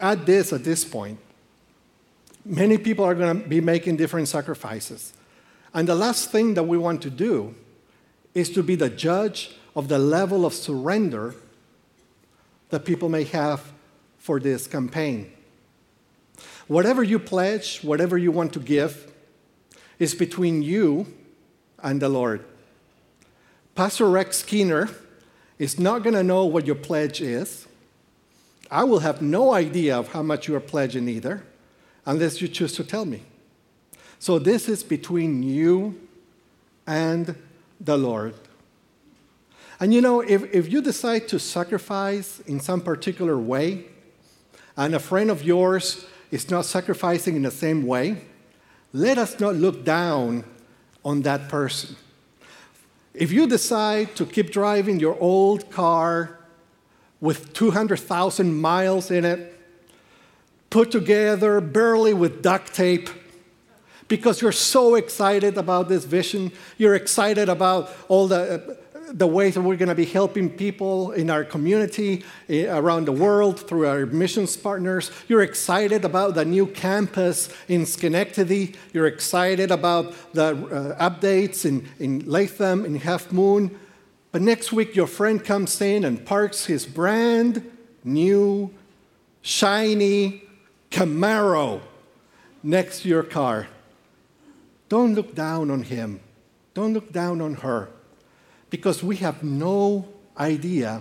add 0.00 0.26
this 0.26 0.52
at 0.52 0.64
this 0.64 0.84
point. 0.84 1.18
Many 2.44 2.78
people 2.78 3.04
are 3.04 3.14
going 3.14 3.42
to 3.42 3.48
be 3.48 3.60
making 3.60 3.96
different 3.96 4.28
sacrifices. 4.28 5.12
And 5.74 5.88
the 5.88 5.94
last 5.94 6.30
thing 6.30 6.54
that 6.54 6.62
we 6.62 6.78
want 6.78 7.02
to 7.02 7.10
do 7.10 7.54
is 8.34 8.50
to 8.50 8.62
be 8.62 8.76
the 8.76 8.88
judge 8.88 9.56
of 9.74 9.88
the 9.88 9.98
level 9.98 10.46
of 10.46 10.54
surrender 10.54 11.34
that 12.70 12.84
people 12.84 13.08
may 13.08 13.24
have 13.24 13.72
for 14.18 14.40
this 14.40 14.66
campaign. 14.66 15.32
Whatever 16.66 17.02
you 17.02 17.18
pledge, 17.18 17.80
whatever 17.82 18.18
you 18.18 18.32
want 18.32 18.52
to 18.54 18.60
give, 18.60 19.12
is 19.98 20.14
between 20.14 20.62
you 20.62 21.06
and 21.82 22.00
the 22.00 22.08
Lord. 22.08 22.44
Pastor 23.74 24.08
Rex 24.08 24.42
Keener 24.42 24.88
is 25.58 25.78
not 25.78 26.02
going 26.02 26.14
to 26.14 26.22
know 26.22 26.44
what 26.44 26.66
your 26.66 26.74
pledge 26.74 27.20
is. 27.20 27.66
I 28.70 28.84
will 28.84 29.00
have 29.00 29.22
no 29.22 29.52
idea 29.52 29.96
of 29.96 30.08
how 30.08 30.22
much 30.22 30.48
you 30.48 30.56
are 30.56 30.60
pledging 30.60 31.08
either, 31.08 31.44
unless 32.04 32.40
you 32.40 32.48
choose 32.48 32.72
to 32.74 32.84
tell 32.84 33.04
me. 33.04 33.22
So 34.18 34.38
this 34.38 34.68
is 34.68 34.82
between 34.82 35.42
you 35.42 36.00
and 36.86 37.36
the 37.80 37.96
Lord. 37.96 38.34
And 39.78 39.92
you 39.92 40.00
know, 40.00 40.20
if, 40.20 40.42
if 40.54 40.72
you 40.72 40.80
decide 40.80 41.28
to 41.28 41.38
sacrifice 41.38 42.40
in 42.40 42.60
some 42.60 42.80
particular 42.80 43.38
way, 43.38 43.86
and 44.76 44.94
a 44.94 44.98
friend 44.98 45.30
of 45.30 45.42
yours 45.42 46.06
is 46.30 46.50
not 46.50 46.64
sacrificing 46.64 47.36
in 47.36 47.42
the 47.42 47.50
same 47.50 47.86
way, 47.86 48.22
let 48.92 49.18
us 49.18 49.38
not 49.38 49.54
look 49.54 49.84
down 49.84 50.44
on 51.04 51.22
that 51.22 51.48
person. 51.48 51.96
If 53.14 53.32
you 53.32 53.46
decide 53.46 54.14
to 54.16 54.26
keep 54.26 54.50
driving 54.50 55.00
your 55.00 55.18
old 55.20 55.70
car 55.70 56.35
with 57.20 57.52
200,000 57.54 58.60
miles 58.60 59.10
in 59.10 59.24
it, 59.24 59.58
put 60.70 60.90
together 60.90 61.60
barely 61.60 62.12
with 62.12 62.42
duct 62.42 62.74
tape, 62.74 63.08
because 64.08 64.40
you're 64.40 64.52
so 64.52 64.94
excited 64.94 65.58
about 65.58 65.88
this 65.88 66.04
vision, 66.04 66.52
you're 66.78 66.94
excited 66.94 67.48
about 67.48 67.90
all 68.08 68.28
the 68.28 68.78
the 69.08 69.26
ways 69.26 69.54
that 69.54 69.62
we're 69.62 69.76
going 69.76 69.88
to 69.88 69.94
be 69.94 70.04
helping 70.04 70.50
people 70.50 71.12
in 71.12 71.30
our 71.30 71.44
community 71.44 72.24
eh, 72.48 72.66
around 72.66 73.06
the 73.06 73.12
world 73.12 73.60
through 73.60 73.86
our 73.86 74.06
missions 74.06 74.56
partners. 74.56 75.10
You're 75.28 75.42
excited 75.42 76.04
about 76.04 76.34
the 76.34 76.44
new 76.44 76.66
campus 76.66 77.48
in 77.68 77.86
Schenectady. 77.86 78.74
You're 78.92 79.06
excited 79.06 79.70
about 79.70 80.14
the 80.32 80.46
uh, 80.98 81.10
updates 81.10 81.64
in, 81.64 81.88
in 81.98 82.20
Latham, 82.26 82.84
in 82.84 82.96
Half 82.96 83.32
Moon. 83.32 83.78
But 84.36 84.42
next 84.42 84.70
week, 84.70 84.94
your 84.94 85.06
friend 85.06 85.42
comes 85.42 85.80
in 85.80 86.04
and 86.04 86.22
parks 86.22 86.66
his 86.66 86.84
brand 86.84 87.72
new, 88.04 88.70
shiny 89.40 90.42
Camaro 90.90 91.80
next 92.62 93.00
to 93.00 93.08
your 93.08 93.22
car. 93.22 93.66
Don't 94.90 95.14
look 95.14 95.34
down 95.34 95.70
on 95.70 95.84
him. 95.84 96.20
Don't 96.74 96.92
look 96.92 97.14
down 97.14 97.40
on 97.40 97.54
her 97.54 97.88
because 98.68 99.02
we 99.02 99.16
have 99.16 99.42
no 99.42 100.06
idea 100.38 101.00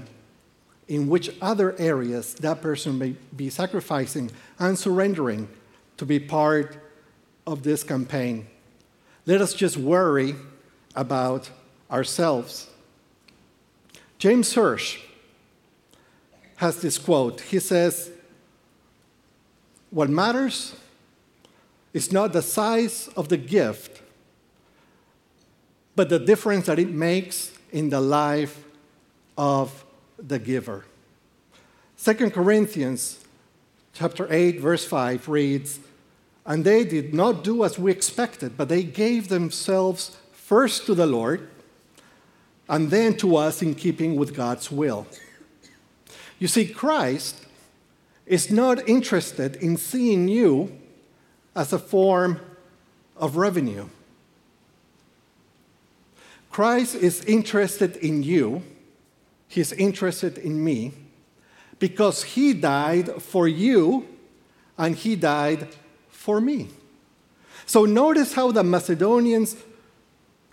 in 0.87 1.09
which 1.09 1.29
other 1.41 1.77
areas 1.77 2.35
that 2.35 2.61
person 2.61 2.97
may 2.97 3.17
be 3.35 3.49
sacrificing 3.49 4.31
and 4.59 4.79
surrendering 4.79 5.49
to 5.97 6.05
be 6.05 6.21
part 6.21 6.77
of 7.45 7.63
this 7.63 7.83
campaign. 7.83 8.47
Let 9.25 9.41
us 9.41 9.53
just 9.53 9.75
worry 9.75 10.35
about 10.95 11.49
ourselves. 11.91 12.69
James 14.25 14.55
Hirsch 14.55 14.97
has 16.55 16.81
this 16.81 16.97
quote. 16.97 17.41
He 17.41 17.59
says, 17.59 18.09
What 19.91 20.09
matters 20.09 20.75
is 21.93 22.11
not 22.11 22.33
the 22.33 22.41
size 22.41 23.07
of 23.15 23.29
the 23.29 23.37
gift, 23.37 24.01
but 25.95 26.09
the 26.09 26.17
difference 26.17 26.65
that 26.65 26.79
it 26.79 26.89
makes 26.89 27.51
in 27.71 27.91
the 27.91 28.01
life 28.01 28.63
of 29.37 29.85
the 30.17 30.39
giver. 30.39 30.85
2 32.03 32.31
Corinthians 32.31 33.23
chapter 33.93 34.25
8 34.33 34.59
verse 34.59 34.85
5 34.85 35.29
reads, 35.29 35.77
"And 36.47 36.65
they 36.65 36.83
did 36.83 37.13
not 37.13 37.43
do 37.43 37.63
as 37.63 37.77
we 37.77 37.91
expected, 37.91 38.57
but 38.57 38.69
they 38.69 38.81
gave 38.81 39.27
themselves 39.27 40.17
first 40.31 40.87
to 40.87 40.95
the 40.95 41.05
Lord 41.05 41.47
and 42.67 42.89
then 42.89 43.15
to 43.17 43.35
us 43.35 43.61
in 43.61 43.75
keeping 43.75 44.15
with 44.15 44.35
God's 44.35 44.71
will." 44.71 45.07
You 46.39 46.47
see 46.47 46.67
Christ 46.67 47.45
is 48.25 48.49
not 48.51 48.89
interested 48.89 49.55
in 49.57 49.77
seeing 49.77 50.27
you 50.27 50.71
as 51.55 51.71
a 51.71 51.79
form 51.79 52.39
of 53.15 53.37
revenue. 53.37 53.87
Christ 56.49 56.95
is 56.95 57.23
interested 57.25 57.97
in 57.97 58.23
you, 58.23 58.63
He's 59.47 59.71
interested 59.71 60.37
in 60.37 60.63
me, 60.63 60.93
because 61.79 62.23
He 62.23 62.53
died 62.53 63.21
for 63.21 63.47
you 63.47 64.07
and 64.77 64.95
He 64.95 65.15
died 65.15 65.67
for 66.09 66.41
me. 66.41 66.69
So 67.65 67.85
notice 67.85 68.33
how 68.33 68.51
the 68.51 68.63
Macedonians, 68.63 69.55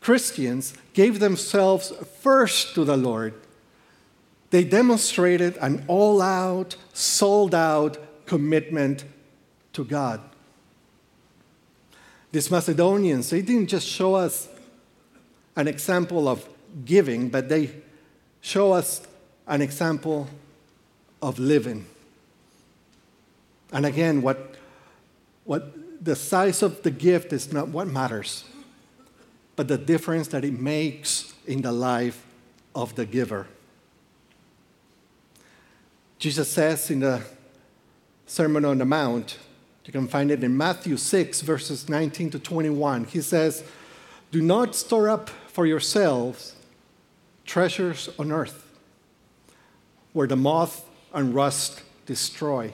Christians, 0.02 0.74
gave 0.92 1.20
themselves 1.20 1.92
first 2.20 2.74
to 2.74 2.84
the 2.84 2.96
Lord. 2.96 3.34
They 4.50 4.64
demonstrated 4.64 5.56
an 5.58 5.84
all 5.86 6.20
out, 6.20 6.76
sold 6.92 7.54
out 7.54 7.96
commitment 8.26 9.04
to 9.72 9.84
God. 9.84 10.20
These 12.32 12.50
Macedonians, 12.50 13.30
they 13.30 13.42
didn't 13.42 13.68
just 13.68 13.86
show 13.86 14.14
us 14.14 14.48
an 15.54 15.68
example 15.68 16.28
of 16.28 16.48
giving, 16.84 17.28
but 17.28 17.48
they 17.48 17.70
show 18.40 18.72
us 18.72 19.06
an 19.46 19.62
example 19.62 20.28
of 21.20 21.38
living. 21.38 21.86
And 23.72 23.86
again, 23.86 24.22
what, 24.22 24.56
what 25.44 26.04
the 26.04 26.16
size 26.16 26.62
of 26.62 26.82
the 26.82 26.90
gift 26.90 27.32
is 27.32 27.52
not 27.52 27.68
what 27.68 27.86
matters, 27.86 28.44
but 29.56 29.68
the 29.68 29.78
difference 29.78 30.28
that 30.28 30.44
it 30.44 30.58
makes 30.58 31.34
in 31.46 31.62
the 31.62 31.72
life 31.72 32.24
of 32.74 32.94
the 32.94 33.04
giver. 33.04 33.46
Jesus 36.18 36.48
says 36.48 36.90
in 36.90 37.00
the 37.00 37.22
Sermon 38.26 38.64
on 38.64 38.78
the 38.78 38.84
Mount, 38.84 39.38
you 39.84 39.92
can 39.92 40.06
find 40.06 40.30
it 40.30 40.44
in 40.44 40.56
Matthew 40.56 40.96
6, 40.96 41.40
verses 41.40 41.88
19 41.88 42.30
to 42.30 42.38
21. 42.38 43.04
He 43.06 43.20
says, 43.20 43.64
Do 44.30 44.40
not 44.40 44.76
store 44.76 45.08
up 45.08 45.28
for 45.48 45.66
yourselves 45.66 46.54
treasures 47.44 48.08
on 48.18 48.30
earth, 48.30 48.66
where 50.12 50.28
the 50.28 50.36
moth 50.36 50.88
and 51.12 51.34
rust 51.34 51.82
destroy, 52.06 52.72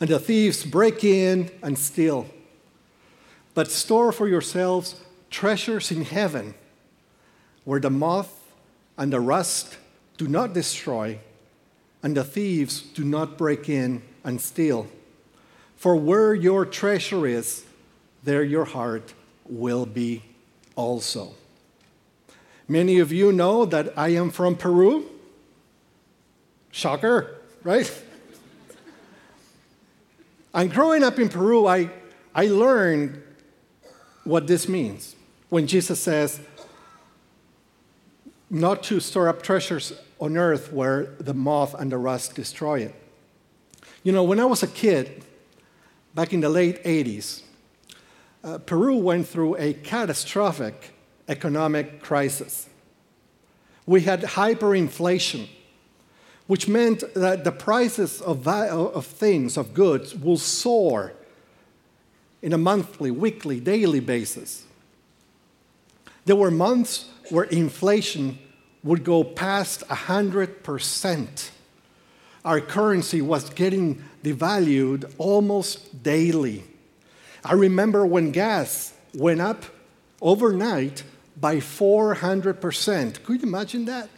and 0.00 0.08
the 0.08 0.18
thieves 0.18 0.64
break 0.64 1.04
in 1.04 1.50
and 1.62 1.78
steal. 1.78 2.26
But 3.54 3.70
store 3.70 4.12
for 4.12 4.26
yourselves 4.26 4.96
treasures 5.30 5.90
in 5.90 6.04
heaven, 6.04 6.54
where 7.64 7.80
the 7.80 7.90
moth 7.90 8.32
and 8.96 9.12
the 9.12 9.20
rust 9.20 9.76
do 10.16 10.28
not 10.28 10.52
destroy, 10.52 11.18
and 12.02 12.16
the 12.16 12.24
thieves 12.24 12.80
do 12.80 13.04
not 13.04 13.36
break 13.36 13.68
in 13.68 14.02
and 14.24 14.40
steal. 14.40 14.86
For 15.76 15.96
where 15.96 16.34
your 16.34 16.64
treasure 16.64 17.26
is, 17.26 17.64
there 18.24 18.42
your 18.42 18.64
heart 18.64 19.12
will 19.48 19.86
be 19.86 20.22
also. 20.74 21.34
Many 22.68 22.98
of 22.98 23.12
you 23.12 23.30
know 23.30 23.64
that 23.64 23.96
I 23.96 24.08
am 24.08 24.30
from 24.30 24.56
Peru. 24.56 25.08
Shocker, 26.72 27.36
right? 27.62 28.02
and 30.54 30.72
growing 30.72 31.04
up 31.04 31.18
in 31.18 31.28
Peru, 31.28 31.66
I, 31.66 31.90
I 32.34 32.46
learned 32.46 33.22
what 34.26 34.46
this 34.46 34.68
means 34.68 35.14
when 35.48 35.66
Jesus 35.66 36.00
says, 36.00 36.40
not 38.50 38.82
to 38.84 39.00
store 39.00 39.28
up 39.28 39.42
treasures 39.42 39.92
on 40.20 40.36
earth 40.36 40.72
where 40.72 41.14
the 41.18 41.34
moth 41.34 41.74
and 41.74 41.90
the 41.92 41.98
rust 41.98 42.34
destroy 42.34 42.80
it. 42.80 42.94
You 44.02 44.12
know, 44.12 44.24
when 44.24 44.40
I 44.40 44.44
was 44.44 44.62
a 44.62 44.68
kid, 44.68 45.24
back 46.14 46.32
in 46.32 46.40
the 46.40 46.48
late 46.48 46.82
80s, 46.84 47.42
uh, 48.42 48.58
Peru 48.58 48.96
went 48.96 49.26
through 49.26 49.56
a 49.56 49.74
catastrophic 49.74 50.92
economic 51.28 52.00
crisis. 52.00 52.68
We 53.84 54.02
had 54.02 54.22
hyperinflation, 54.22 55.48
which 56.46 56.68
meant 56.68 57.02
that 57.14 57.44
the 57.44 57.52
prices 57.52 58.20
of, 58.20 58.46
of 58.46 59.06
things, 59.06 59.56
of 59.56 59.74
goods, 59.74 60.14
will 60.14 60.38
soar 60.38 61.12
in 62.46 62.52
a 62.52 62.58
monthly, 62.58 63.10
weekly, 63.10 63.58
daily 63.58 63.98
basis. 63.98 64.62
There 66.26 66.36
were 66.36 66.52
months 66.52 67.06
where 67.28 67.42
inflation 67.42 68.38
would 68.84 69.02
go 69.02 69.24
past 69.24 69.80
100%. 69.88 71.50
Our 72.44 72.60
currency 72.60 73.20
was 73.20 73.50
getting 73.50 74.04
devalued 74.22 75.12
almost 75.18 76.04
daily. 76.04 76.62
I 77.44 77.54
remember 77.54 78.06
when 78.06 78.30
gas 78.30 78.94
went 79.12 79.40
up 79.40 79.64
overnight 80.22 81.02
by 81.36 81.56
400%. 81.56 83.24
Could 83.24 83.42
you 83.42 83.48
imagine 83.48 83.86
that? 83.86 84.08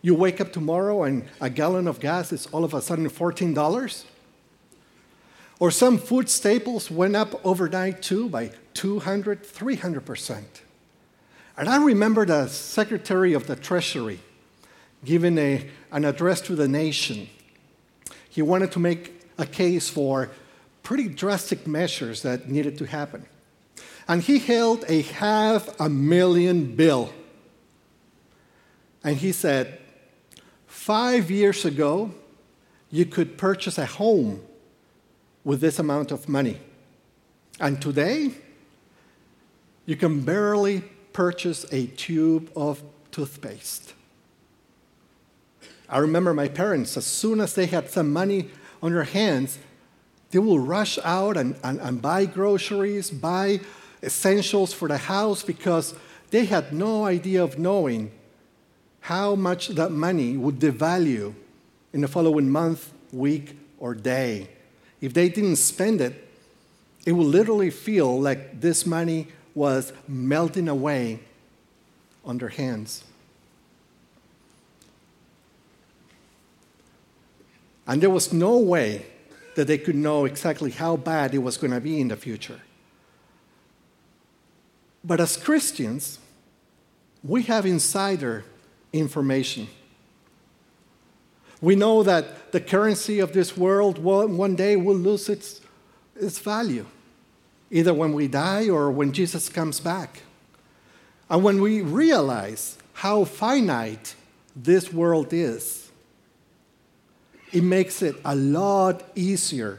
You 0.00 0.16
wake 0.16 0.40
up 0.40 0.52
tomorrow 0.52 1.04
and 1.04 1.28
a 1.40 1.48
gallon 1.48 1.86
of 1.86 2.00
gas 2.00 2.32
is 2.32 2.46
all 2.46 2.64
of 2.64 2.74
a 2.74 2.82
sudden 2.82 3.08
$14? 3.08 4.04
Or 5.62 5.70
some 5.70 5.96
food 5.96 6.28
staples 6.28 6.90
went 6.90 7.14
up 7.14 7.40
overnight 7.46 8.02
too 8.02 8.28
by 8.28 8.50
200, 8.74 9.44
300%. 9.44 10.42
And 11.56 11.68
I 11.68 11.76
remember 11.84 12.26
the 12.26 12.48
Secretary 12.48 13.32
of 13.32 13.46
the 13.46 13.54
Treasury 13.54 14.18
giving 15.04 15.38
a, 15.38 15.70
an 15.92 16.04
address 16.04 16.40
to 16.40 16.56
the 16.56 16.66
nation. 16.66 17.28
He 18.28 18.42
wanted 18.42 18.72
to 18.72 18.80
make 18.80 19.22
a 19.38 19.46
case 19.46 19.88
for 19.88 20.32
pretty 20.82 21.06
drastic 21.06 21.64
measures 21.64 22.22
that 22.22 22.48
needed 22.48 22.76
to 22.78 22.86
happen. 22.86 23.26
And 24.08 24.20
he 24.20 24.40
held 24.40 24.84
a 24.88 25.02
half 25.02 25.78
a 25.78 25.88
million 25.88 26.74
bill. 26.74 27.12
And 29.04 29.16
he 29.16 29.30
said, 29.30 29.78
Five 30.66 31.30
years 31.30 31.64
ago, 31.64 32.10
you 32.90 33.06
could 33.06 33.38
purchase 33.38 33.78
a 33.78 33.86
home 33.86 34.42
with 35.44 35.60
this 35.60 35.78
amount 35.78 36.10
of 36.12 36.28
money. 36.28 36.58
And 37.60 37.80
today, 37.80 38.32
you 39.86 39.96
can 39.96 40.20
barely 40.20 40.82
purchase 41.12 41.66
a 41.72 41.86
tube 41.86 42.50
of 42.56 42.82
toothpaste. 43.10 43.94
I 45.88 45.98
remember 45.98 46.32
my 46.32 46.48
parents, 46.48 46.96
as 46.96 47.04
soon 47.04 47.40
as 47.40 47.54
they 47.54 47.66
had 47.66 47.90
some 47.90 48.12
money 48.12 48.48
on 48.82 48.92
their 48.92 49.04
hands, 49.04 49.58
they 50.30 50.38
will 50.38 50.58
rush 50.58 50.98
out 51.04 51.36
and, 51.36 51.56
and, 51.62 51.78
and 51.80 52.00
buy 52.00 52.24
groceries, 52.24 53.10
buy 53.10 53.60
essentials 54.02 54.72
for 54.72 54.88
the 54.88 54.96
house 54.96 55.42
because 55.42 55.94
they 56.30 56.46
had 56.46 56.72
no 56.72 57.04
idea 57.04 57.44
of 57.44 57.58
knowing 57.58 58.10
how 59.00 59.34
much 59.34 59.68
that 59.68 59.92
money 59.92 60.36
would 60.36 60.58
devalue 60.58 61.34
in 61.92 62.00
the 62.00 62.08
following 62.08 62.48
month, 62.48 62.92
week, 63.12 63.58
or 63.78 63.94
day. 63.94 64.48
If 65.02 65.12
they 65.12 65.28
didn't 65.28 65.56
spend 65.56 66.00
it, 66.00 66.28
it 67.04 67.12
would 67.12 67.26
literally 67.26 67.70
feel 67.70 68.18
like 68.18 68.60
this 68.60 68.86
money 68.86 69.26
was 69.54 69.92
melting 70.06 70.68
away 70.68 71.18
on 72.24 72.38
their 72.38 72.48
hands. 72.48 73.04
And 77.86 78.00
there 78.00 78.10
was 78.10 78.32
no 78.32 78.58
way 78.58 79.04
that 79.56 79.66
they 79.66 79.76
could 79.76 79.96
know 79.96 80.24
exactly 80.24 80.70
how 80.70 80.96
bad 80.96 81.34
it 81.34 81.38
was 81.38 81.56
going 81.56 81.72
to 81.72 81.80
be 81.80 82.00
in 82.00 82.08
the 82.08 82.16
future. 82.16 82.60
But 85.04 85.20
as 85.20 85.36
Christians, 85.36 86.20
we 87.24 87.42
have 87.42 87.66
insider 87.66 88.44
information. 88.92 89.66
We 91.62 91.76
know 91.76 92.02
that 92.02 92.50
the 92.50 92.60
currency 92.60 93.20
of 93.20 93.32
this 93.32 93.56
world 93.56 93.98
one 93.98 94.56
day 94.56 94.74
will 94.76 94.96
lose 94.96 95.28
its, 95.28 95.60
its 96.16 96.40
value, 96.40 96.84
either 97.70 97.94
when 97.94 98.12
we 98.12 98.26
die 98.26 98.68
or 98.68 98.90
when 98.90 99.12
Jesus 99.12 99.48
comes 99.48 99.78
back. 99.78 100.22
And 101.30 101.44
when 101.44 101.62
we 101.62 101.80
realize 101.80 102.76
how 102.94 103.24
finite 103.24 104.16
this 104.56 104.92
world 104.92 105.32
is, 105.32 105.90
it 107.52 107.62
makes 107.62 108.02
it 108.02 108.16
a 108.24 108.34
lot 108.34 109.04
easier 109.14 109.78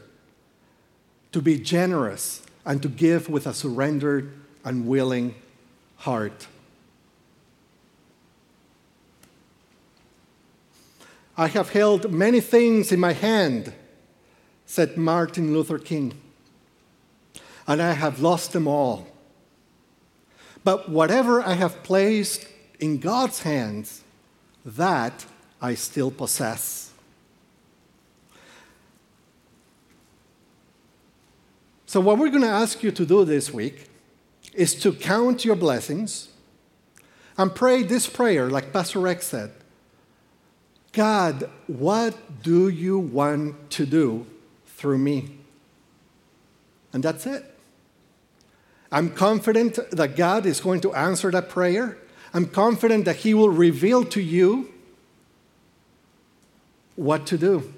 to 1.34 1.42
be 1.42 1.60
generous 1.60 2.44
and 2.66 2.82
to 2.82 2.88
give 2.88 3.28
with 3.28 3.46
a 3.46 3.54
surrendered 3.54 4.32
and 4.64 4.88
willing 4.88 5.36
heart. 5.98 6.48
I 11.36 11.48
have 11.48 11.72
held 11.72 12.12
many 12.12 12.42
things 12.42 12.92
in 12.92 13.00
my 13.00 13.14
hand, 13.14 13.74
said 14.66 14.98
Martin 14.98 15.52
Luther 15.52 15.80
King, 15.80 16.14
and 17.68 17.82
I 17.82 17.94
have 17.94 18.20
lost 18.20 18.54
them 18.54 18.68
all. 18.68 19.08
But 20.64 20.90
whatever 20.90 21.42
I 21.42 21.54
have 21.54 21.82
placed 21.84 22.48
in 22.80 23.00
God's 23.00 23.42
hands, 23.42 24.04
that 24.64 25.26
I 25.62 25.74
still 25.74 26.12
possess. 26.12 26.92
So, 31.88 32.00
what 32.00 32.18
we're 32.18 32.30
going 32.30 32.44
to 32.44 32.48
ask 32.48 32.82
you 32.84 32.92
to 32.92 33.06
do 33.06 33.26
this 33.26 33.52
week 33.52 33.88
is 34.54 34.76
to 34.76 34.94
count 34.94 35.46
your 35.46 35.56
blessings 35.56 36.30
and 37.38 37.54
pray 37.54 37.84
this 37.84 38.08
prayer, 38.08 38.50
like 38.50 38.72
Pastor 38.72 39.00
Rex 39.00 39.28
said 39.28 39.52
God, 40.94 41.50
what 41.66 42.16
do 42.44 42.70
you 42.70 43.00
want 43.00 43.72
to 43.72 43.86
do 43.86 44.28
through 44.66 45.00
me? 45.00 45.38
And 46.94 47.04
that's 47.04 47.26
it. 47.26 47.44
I'm 48.92 49.10
confident 49.10 49.80
that 49.92 50.16
God 50.16 50.46
is 50.46 50.62
going 50.62 50.82
to 50.82 50.94
answer 50.94 51.32
that 51.32 51.50
prayer. 51.50 51.98
I'm 52.32 52.46
confident 52.46 53.06
that 53.06 53.18
He 53.18 53.34
will 53.34 53.50
reveal 53.50 54.04
to 54.06 54.22
you 54.22 54.72
what 56.96 57.26
to 57.26 57.40
do. 57.40 57.74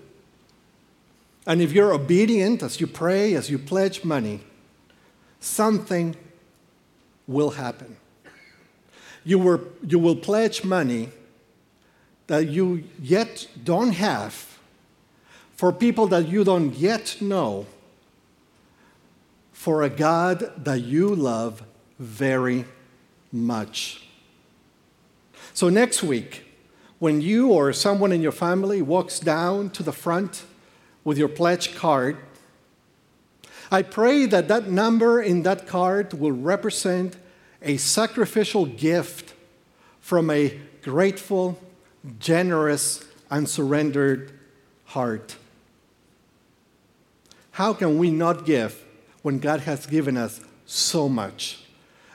And 1.48 1.62
if 1.62 1.72
you're 1.72 1.94
obedient 1.94 2.62
as 2.62 2.82
you 2.82 2.88
pray, 2.88 3.34
as 3.34 3.50
you 3.50 3.58
pledge 3.58 4.04
money, 4.04 4.42
something 5.40 6.18
will 7.28 7.52
happen. 7.52 7.96
You, 9.24 9.40
were, 9.40 9.62
you 9.88 10.00
will 10.00 10.18
pledge 10.18 10.66
money 10.66 11.10
that 12.28 12.48
you 12.48 12.84
yet 13.02 13.48
don't 13.64 13.92
have 13.92 14.58
for 15.56 15.72
people 15.72 16.08
that 16.08 16.28
you 16.28 16.44
don't 16.44 16.76
yet 16.76 17.18
know 17.22 17.66
for 19.54 19.84
a 19.84 19.90
God 19.90 20.52
that 20.64 20.82
you 20.82 21.16
love 21.16 21.64
very 21.98 22.66
much. 23.32 24.06
So, 25.54 25.70
next 25.70 26.04
week, 26.04 26.46
when 27.00 27.22
you 27.22 27.52
or 27.52 27.72
someone 27.72 28.12
in 28.12 28.22
your 28.22 28.32
family 28.32 28.82
walks 28.82 29.20
down 29.20 29.70
to 29.72 29.84
the 29.84 29.94
front 29.94 30.44
with 31.06 31.18
your 31.18 31.30
pledge 31.30 31.76
card. 31.76 32.18
I 33.72 33.84
pray 33.84 34.26
that 34.26 34.50
that 34.50 34.68
number 34.68 35.22
in 35.22 35.44
that 35.44 35.68
card 35.68 36.14
will 36.14 36.32
represent 36.34 37.16
a 37.62 37.78
sacrificial 37.78 38.66
gift 38.66 39.34
from 40.02 40.30
a 40.30 40.60
grateful, 40.82 41.58
generous, 42.20 43.06
and 43.30 43.50
surrendered 43.50 44.32
heart. 44.86 45.36
How 47.52 47.74
can 47.74 47.98
we 47.98 48.12
not 48.12 48.46
give 48.46 48.84
when 49.22 49.40
God 49.40 49.62
has 49.62 49.86
given 49.86 50.18
us 50.18 50.42
so 50.66 51.10
much? 51.10 51.64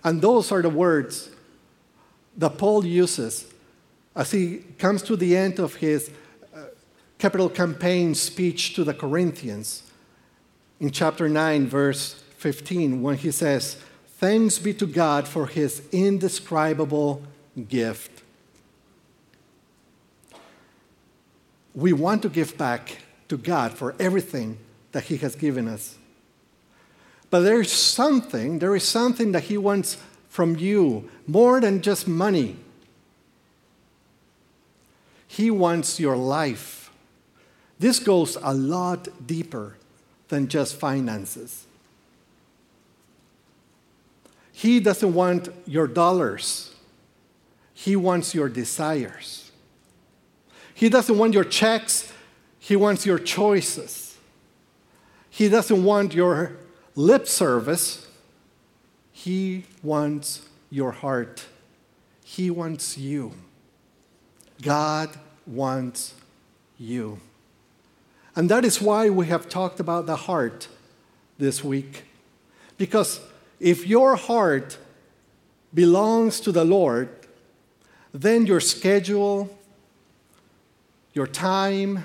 And 0.05 0.22
those 0.22 0.53
are 0.53 0.62
the 0.62 0.70
words 0.70 1.30
that 2.36 2.59
Paul 2.59 2.86
uses 2.86 3.53
as 4.14 4.30
he 4.30 4.64
comes 4.78 5.03
to 5.03 5.16
the 5.16 5.36
end 5.36 5.59
of 5.59 5.76
his 5.76 6.11
uh, 6.55 6.64
capital 7.18 7.49
campaign 7.49 8.14
speech 8.14 8.74
to 8.74 8.84
the 8.84 8.95
Corinthians 8.95 9.91
in 10.80 10.91
chapter 10.91 11.28
9, 11.28 11.66
verse 11.66 12.14
15, 12.38 13.03
when 13.03 13.16
he 13.18 13.30
says, 13.30 13.76
Thanks 14.18 14.59
be 14.59 14.74
to 14.74 14.86
God 14.86 15.28
for 15.28 15.47
his 15.47 15.82
indescribable 15.93 17.22
gift. 17.68 18.22
We 21.74 21.92
want 21.92 22.22
to 22.22 22.28
give 22.28 22.56
back 22.58 22.98
to 23.28 23.36
God 23.36 23.72
for 23.72 23.94
everything 23.98 24.58
that 24.92 25.04
he 25.04 25.16
has 25.18 25.36
given 25.36 25.68
us. 25.68 25.96
But 27.30 27.40
there 27.40 27.60
is 27.60 27.70
something, 27.70 28.58
there 28.58 28.74
is 28.74 28.86
something 28.86 29.32
that 29.32 29.44
he 29.44 29.56
wants 29.56 29.98
from 30.28 30.56
you 30.56 31.08
more 31.26 31.60
than 31.60 31.80
just 31.80 32.08
money. 32.08 32.56
He 35.28 35.50
wants 35.50 36.00
your 36.00 36.16
life. 36.16 36.90
This 37.78 38.00
goes 38.00 38.36
a 38.42 38.52
lot 38.52 39.08
deeper 39.26 39.76
than 40.28 40.48
just 40.48 40.76
finances. 40.76 41.66
He 44.52 44.80
doesn't 44.80 45.14
want 45.14 45.48
your 45.66 45.86
dollars, 45.86 46.74
He 47.72 47.96
wants 47.96 48.34
your 48.34 48.48
desires. 48.48 49.39
He 50.81 50.89
doesn't 50.89 51.18
want 51.18 51.35
your 51.35 51.45
checks, 51.45 52.11
He 52.59 52.74
wants 52.74 53.05
your 53.05 53.18
choices. 53.18 54.16
He 55.28 55.51
doesn't 55.51 55.85
want 55.85 56.14
your 56.14 56.57
lip 56.95 57.28
service, 57.28 58.09
He 59.12 59.64
wants 59.83 60.41
your 60.70 60.93
heart. 60.93 61.45
He 62.24 62.51
wants 62.51 62.97
you. 62.97 63.33
God 64.62 65.11
wants 65.47 66.14
you. 66.78 67.20
And 68.35 68.49
that 68.49 68.64
is 68.64 68.81
why 68.81 69.11
we 69.11 69.26
have 69.26 69.51
talked 69.51 69.81
about 69.81 70.07
the 70.07 70.16
heart 70.16 70.68
this 71.37 71.62
week. 71.62 72.05
Because 72.78 73.20
if 73.59 73.87
your 73.87 74.16
heart 74.16 74.78
belongs 75.74 76.41
to 76.41 76.53
the 76.53 76.64
Lord, 76.64 77.11
then 78.14 78.47
your 78.47 78.61
schedule, 78.61 79.59
your 81.20 81.26
time, 81.26 82.02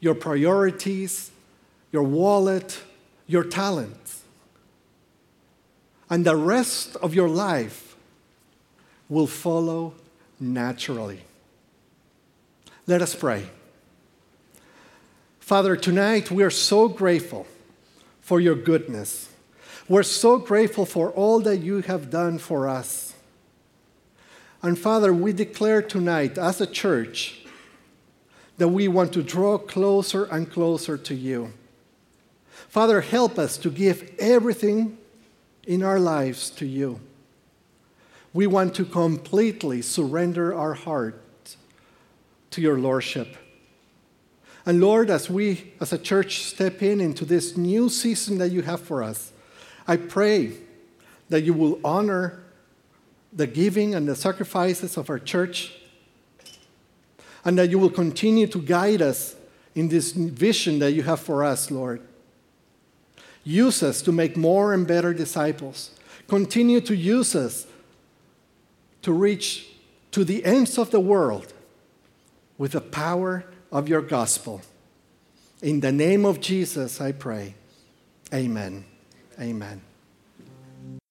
your 0.00 0.14
priorities, 0.14 1.30
your 1.92 2.02
wallet, 2.02 2.80
your 3.26 3.44
talents, 3.44 4.22
and 6.08 6.24
the 6.24 6.34
rest 6.34 6.96
of 7.02 7.14
your 7.14 7.28
life 7.28 7.94
will 9.10 9.26
follow 9.26 9.92
naturally. 10.40 11.20
Let 12.86 13.02
us 13.02 13.14
pray. 13.14 13.44
Father, 15.38 15.76
tonight 15.76 16.30
we 16.30 16.42
are 16.42 16.48
so 16.48 16.88
grateful 16.88 17.46
for 18.22 18.40
your 18.40 18.54
goodness. 18.54 19.28
We're 19.86 20.02
so 20.02 20.38
grateful 20.38 20.86
for 20.86 21.10
all 21.10 21.40
that 21.40 21.58
you 21.58 21.82
have 21.82 22.08
done 22.08 22.38
for 22.38 22.70
us. 22.70 23.12
And 24.62 24.78
Father, 24.78 25.12
we 25.12 25.34
declare 25.34 25.82
tonight 25.82 26.38
as 26.38 26.58
a 26.62 26.66
church 26.66 27.39
that 28.60 28.68
we 28.68 28.88
want 28.88 29.10
to 29.10 29.22
draw 29.22 29.56
closer 29.56 30.24
and 30.24 30.52
closer 30.52 30.98
to 30.98 31.14
you. 31.14 31.50
Father, 32.68 33.00
help 33.00 33.38
us 33.38 33.56
to 33.56 33.70
give 33.70 34.14
everything 34.18 34.98
in 35.66 35.82
our 35.82 35.98
lives 35.98 36.50
to 36.50 36.66
you. 36.66 37.00
We 38.34 38.46
want 38.46 38.74
to 38.74 38.84
completely 38.84 39.80
surrender 39.80 40.54
our 40.54 40.74
heart 40.74 41.56
to 42.50 42.60
your 42.60 42.78
Lordship. 42.78 43.34
And 44.66 44.78
Lord, 44.78 45.08
as 45.08 45.30
we 45.30 45.72
as 45.80 45.94
a 45.94 45.98
church 45.98 46.44
step 46.44 46.82
in 46.82 47.00
into 47.00 47.24
this 47.24 47.56
new 47.56 47.88
season 47.88 48.36
that 48.36 48.50
you 48.50 48.60
have 48.60 48.82
for 48.82 49.02
us, 49.02 49.32
I 49.88 49.96
pray 49.96 50.52
that 51.30 51.44
you 51.44 51.54
will 51.54 51.80
honor 51.82 52.42
the 53.32 53.46
giving 53.46 53.94
and 53.94 54.06
the 54.06 54.14
sacrifices 54.14 54.98
of 54.98 55.08
our 55.08 55.18
church, 55.18 55.79
and 57.44 57.58
that 57.58 57.70
you 57.70 57.78
will 57.78 57.90
continue 57.90 58.46
to 58.46 58.60
guide 58.60 59.02
us 59.02 59.36
in 59.74 59.88
this 59.88 60.12
vision 60.12 60.78
that 60.80 60.92
you 60.92 61.02
have 61.02 61.20
for 61.20 61.44
us, 61.44 61.70
Lord. 61.70 62.02
Use 63.44 63.82
us 63.82 64.02
to 64.02 64.12
make 64.12 64.36
more 64.36 64.74
and 64.74 64.86
better 64.86 65.14
disciples. 65.14 65.90
Continue 66.28 66.80
to 66.82 66.94
use 66.94 67.34
us 67.34 67.66
to 69.02 69.12
reach 69.12 69.68
to 70.12 70.24
the 70.24 70.44
ends 70.44 70.76
of 70.78 70.90
the 70.90 71.00
world 71.00 71.52
with 72.58 72.72
the 72.72 72.80
power 72.80 73.44
of 73.72 73.88
your 73.88 74.02
gospel. 74.02 74.60
In 75.62 75.80
the 75.80 75.92
name 75.92 76.24
of 76.24 76.40
Jesus, 76.40 77.00
I 77.00 77.12
pray. 77.12 77.54
Amen. 78.32 78.84
Amen. 79.40 79.89